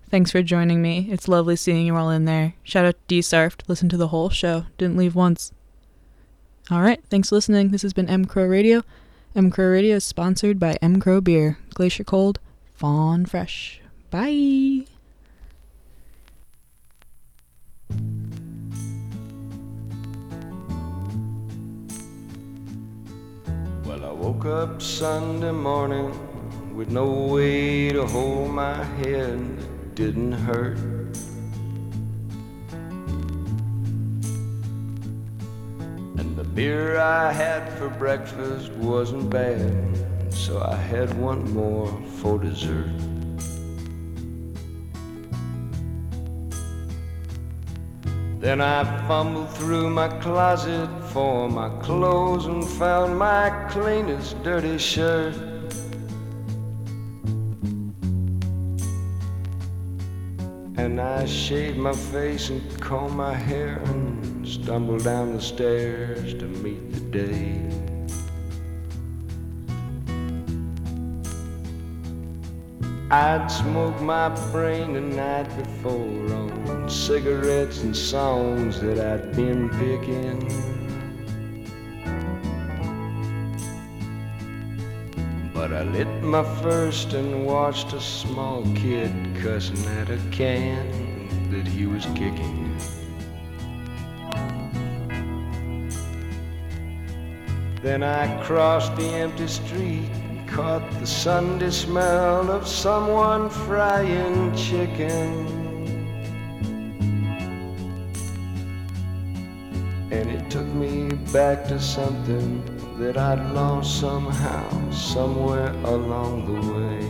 Thanks 0.09 0.31
for 0.31 0.41
joining 0.41 0.81
me. 0.81 1.07
It's 1.11 1.27
lovely 1.27 1.55
seeing 1.55 1.85
you 1.85 1.95
all 1.95 2.09
in 2.09 2.25
there. 2.25 2.53
Shout 2.63 2.85
out 2.85 2.95
to 2.95 2.99
D 3.07 3.19
Sarfed. 3.19 3.61
Listen 3.67 3.89
to 3.89 3.97
the 3.97 4.07
whole 4.07 4.29
show. 4.29 4.65
Didn't 4.77 4.97
leave 4.97 5.13
once. 5.13 5.51
All 6.71 6.81
right, 6.81 6.99
thanks 7.09 7.29
for 7.29 7.35
listening. 7.35 7.69
This 7.69 7.83
has 7.83 7.93
been 7.93 8.09
M 8.09 8.25
Crow 8.25 8.45
Radio. 8.45 8.83
M 9.35 9.51
Crow 9.51 9.67
Radio 9.67 9.97
is 9.97 10.03
sponsored 10.03 10.59
by 10.59 10.77
M 10.81 10.99
Crow 10.99 11.21
Beer, 11.21 11.59
Glacier 11.73 12.03
Cold, 12.03 12.39
Fawn 12.73 13.25
Fresh. 13.25 13.81
Bye. 14.09 14.85
Woke 24.39 24.69
up 24.69 24.81
Sunday 24.81 25.51
morning 25.51 26.13
with 26.73 26.89
no 26.89 27.11
way 27.11 27.89
to 27.89 28.05
hold 28.05 28.49
my 28.49 28.83
head. 28.99 29.37
It 29.83 29.95
didn't 29.95 30.31
hurt. 30.31 30.77
And 36.17 36.37
the 36.37 36.45
beer 36.45 36.97
I 36.99 37.33
had 37.33 37.67
for 37.77 37.89
breakfast 37.89 38.71
wasn't 38.71 39.29
bad, 39.29 40.33
so 40.33 40.61
I 40.61 40.75
had 40.75 41.13
one 41.19 41.53
more 41.53 41.91
for 42.19 42.39
dessert. 42.39 43.08
Then 48.39 48.61
I 48.61 48.85
fumbled 49.05 49.49
through 49.49 49.89
my 49.89 50.07
closet 50.19 50.89
for 51.11 51.49
my 51.49 51.67
clothes 51.81 52.45
and 52.45 52.65
found 52.65 53.19
my 53.19 53.49
cleanest 53.69 54.41
dirty 54.43 54.77
shirt. 54.77 55.35
And 60.77 61.01
I 61.01 61.25
shaved 61.25 61.77
my 61.77 61.91
face 61.91 62.49
and 62.49 62.61
combed 62.79 63.17
my 63.17 63.33
hair 63.33 63.81
and 63.87 64.47
stumbled 64.47 65.03
down 65.03 65.33
the 65.33 65.41
stairs 65.41 66.33
to 66.35 66.45
meet 66.45 66.93
the 66.93 67.01
day. 67.01 67.88
I'd 73.11 73.47
smoked 73.47 74.01
my 74.01 74.29
brain 74.51 74.93
the 74.93 75.01
night 75.01 75.47
before 75.57 76.31
on 76.31 76.87
cigarettes 76.87 77.81
and 77.81 77.97
songs 77.97 78.79
that 78.81 78.99
I'd 78.99 79.35
been 79.35 79.67
picking. 79.69 80.37
But 85.51 85.73
I 85.73 85.81
lit 85.85 86.07
my 86.21 86.43
first 86.61 87.13
and 87.13 87.47
watched 87.47 87.93
a 87.93 87.99
small 87.99 88.61
kid 88.75 89.11
cussing 89.41 89.83
at 89.97 90.11
a 90.11 90.19
can 90.29 91.49
that 91.49 91.67
he 91.67 91.87
was 91.87 92.05
kicking. 92.13 92.77
Then 97.81 98.03
I 98.03 98.39
crossed 98.43 98.95
the 98.95 99.07
empty 99.07 99.47
street 99.47 100.18
caught 100.49 100.89
the 100.99 101.05
Sunday 101.05 101.69
smell 101.69 102.49
of 102.49 102.67
someone 102.67 103.49
frying 103.49 104.55
chicken. 104.55 105.45
And 110.11 110.29
it 110.31 110.49
took 110.49 110.65
me 110.65 111.09
back 111.31 111.65
to 111.67 111.79
something 111.79 112.63
that 112.97 113.15
I'd 113.17 113.53
lost 113.53 113.99
somehow, 113.99 114.91
somewhere 114.91 115.71
along 115.85 116.45
the 116.49 116.59
way. 116.73 117.05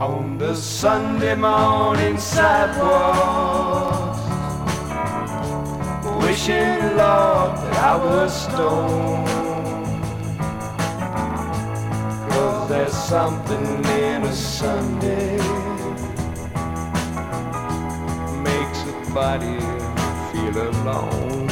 On 0.00 0.38
the 0.38 0.54
Sunday 0.54 1.34
morning 1.34 2.16
sidewalk, 2.18 4.16
wishing, 6.22 6.96
Lord, 6.96 7.52
that 7.62 7.76
I 7.76 7.96
was 7.96 8.32
stoned. 8.44 9.31
Something 13.08 13.84
in 13.84 14.22
a 14.22 14.32
Sunday 14.32 15.36
makes 18.42 18.80
a 18.86 19.10
body 19.12 19.58
feel 20.30 20.56
alone. 20.70 21.50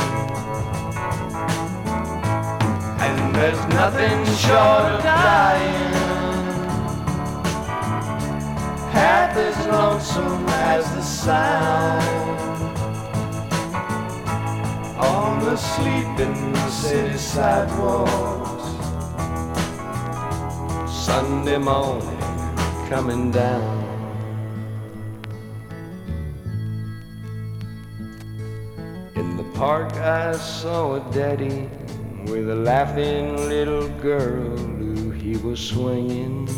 And 3.05 3.35
there's 3.35 3.63
nothing 3.75 4.25
short 4.37 4.93
of 4.93 5.03
dying 5.03 5.93
half 8.93 9.37
as 9.37 9.67
lonesome 9.67 10.47
as 10.49 10.85
the 10.95 11.03
sound 11.03 12.79
on 14.99 15.41
the 15.45 15.57
sleeping 15.57 16.55
city 16.71 17.19
sidewalks. 17.19 18.40
Sunday 21.11 21.59
morning 21.59 22.19
coming 22.89 23.33
down. 23.33 23.79
In 29.17 29.37
the 29.37 29.43
park, 29.55 29.93
I 29.95 30.37
saw 30.37 30.95
a 30.95 31.13
daddy 31.13 31.69
with 32.27 32.49
a 32.49 32.55
laughing 32.55 33.49
little 33.49 33.89
girl 33.99 34.57
who 34.57 35.11
he 35.11 35.37
was 35.39 35.59
swinging. 35.59 36.49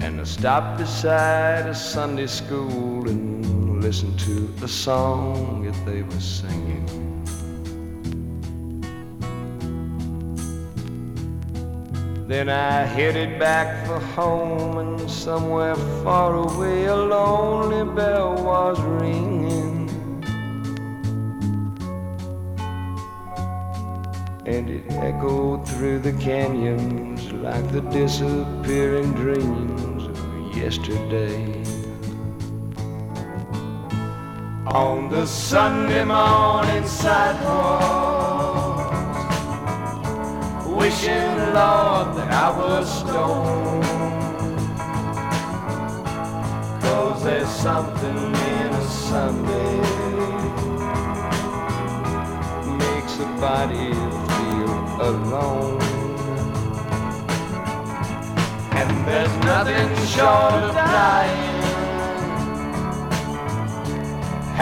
And 0.00 0.20
I 0.20 0.24
stopped 0.24 0.78
beside 0.78 1.66
a 1.66 1.74
Sunday 1.74 2.26
school 2.26 3.08
and 3.08 3.80
listened 3.80 4.18
to 4.26 4.48
the 4.58 4.66
song 4.66 5.62
that 5.62 5.86
they 5.86 6.02
were 6.02 6.20
singing. 6.20 7.21
Then 12.32 12.48
I 12.48 12.84
headed 12.84 13.38
back 13.38 13.86
for 13.86 14.00
home, 14.00 14.78
and 14.78 15.10
somewhere 15.10 15.76
far 16.02 16.34
away 16.34 16.86
a 16.86 16.96
lonely 16.96 17.84
bell 17.94 18.42
was 18.42 18.80
ringing. 18.80 19.90
And 24.46 24.70
it 24.70 24.90
echoed 24.92 25.68
through 25.68 25.98
the 25.98 26.14
canyons 26.14 27.30
like 27.32 27.70
the 27.70 27.82
disappearing 27.82 29.12
dreams 29.12 30.04
of 30.06 30.56
yesterday. 30.56 31.62
On 34.68 35.10
the 35.10 35.26
Sunday 35.26 36.04
morning 36.06 36.86
sidewalk 36.86 38.11
wishing, 40.82 41.36
Lord, 41.54 42.08
that 42.16 42.30
I 42.44 42.48
was 42.58 42.84
stoned. 42.98 43.84
Cause 46.82 47.22
there's 47.22 47.54
something 47.68 48.18
in 48.54 48.70
a 48.82 48.86
Sunday 49.08 49.76
makes 52.82 53.14
a 53.26 53.28
body 53.46 53.90
feel 54.32 54.74
alone. 55.10 55.80
And 58.80 58.90
there's 59.06 59.36
nothing 59.50 59.90
short 60.14 60.62
of 60.68 60.74
dying 60.74 61.62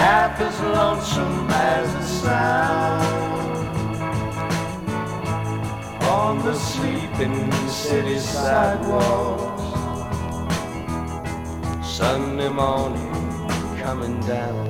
half 0.00 0.38
as 0.38 0.60
lonesome 0.60 1.48
as 1.50 1.86
the 1.94 2.04
sound 2.20 3.29
on 6.20 6.36
the 6.44 6.54
sleeping 6.54 7.50
city 7.66 8.18
sidewalks. 8.18 9.62
Sunday 11.82 12.50
morning 12.50 13.14
coming 13.78 14.20
down. 14.20 14.69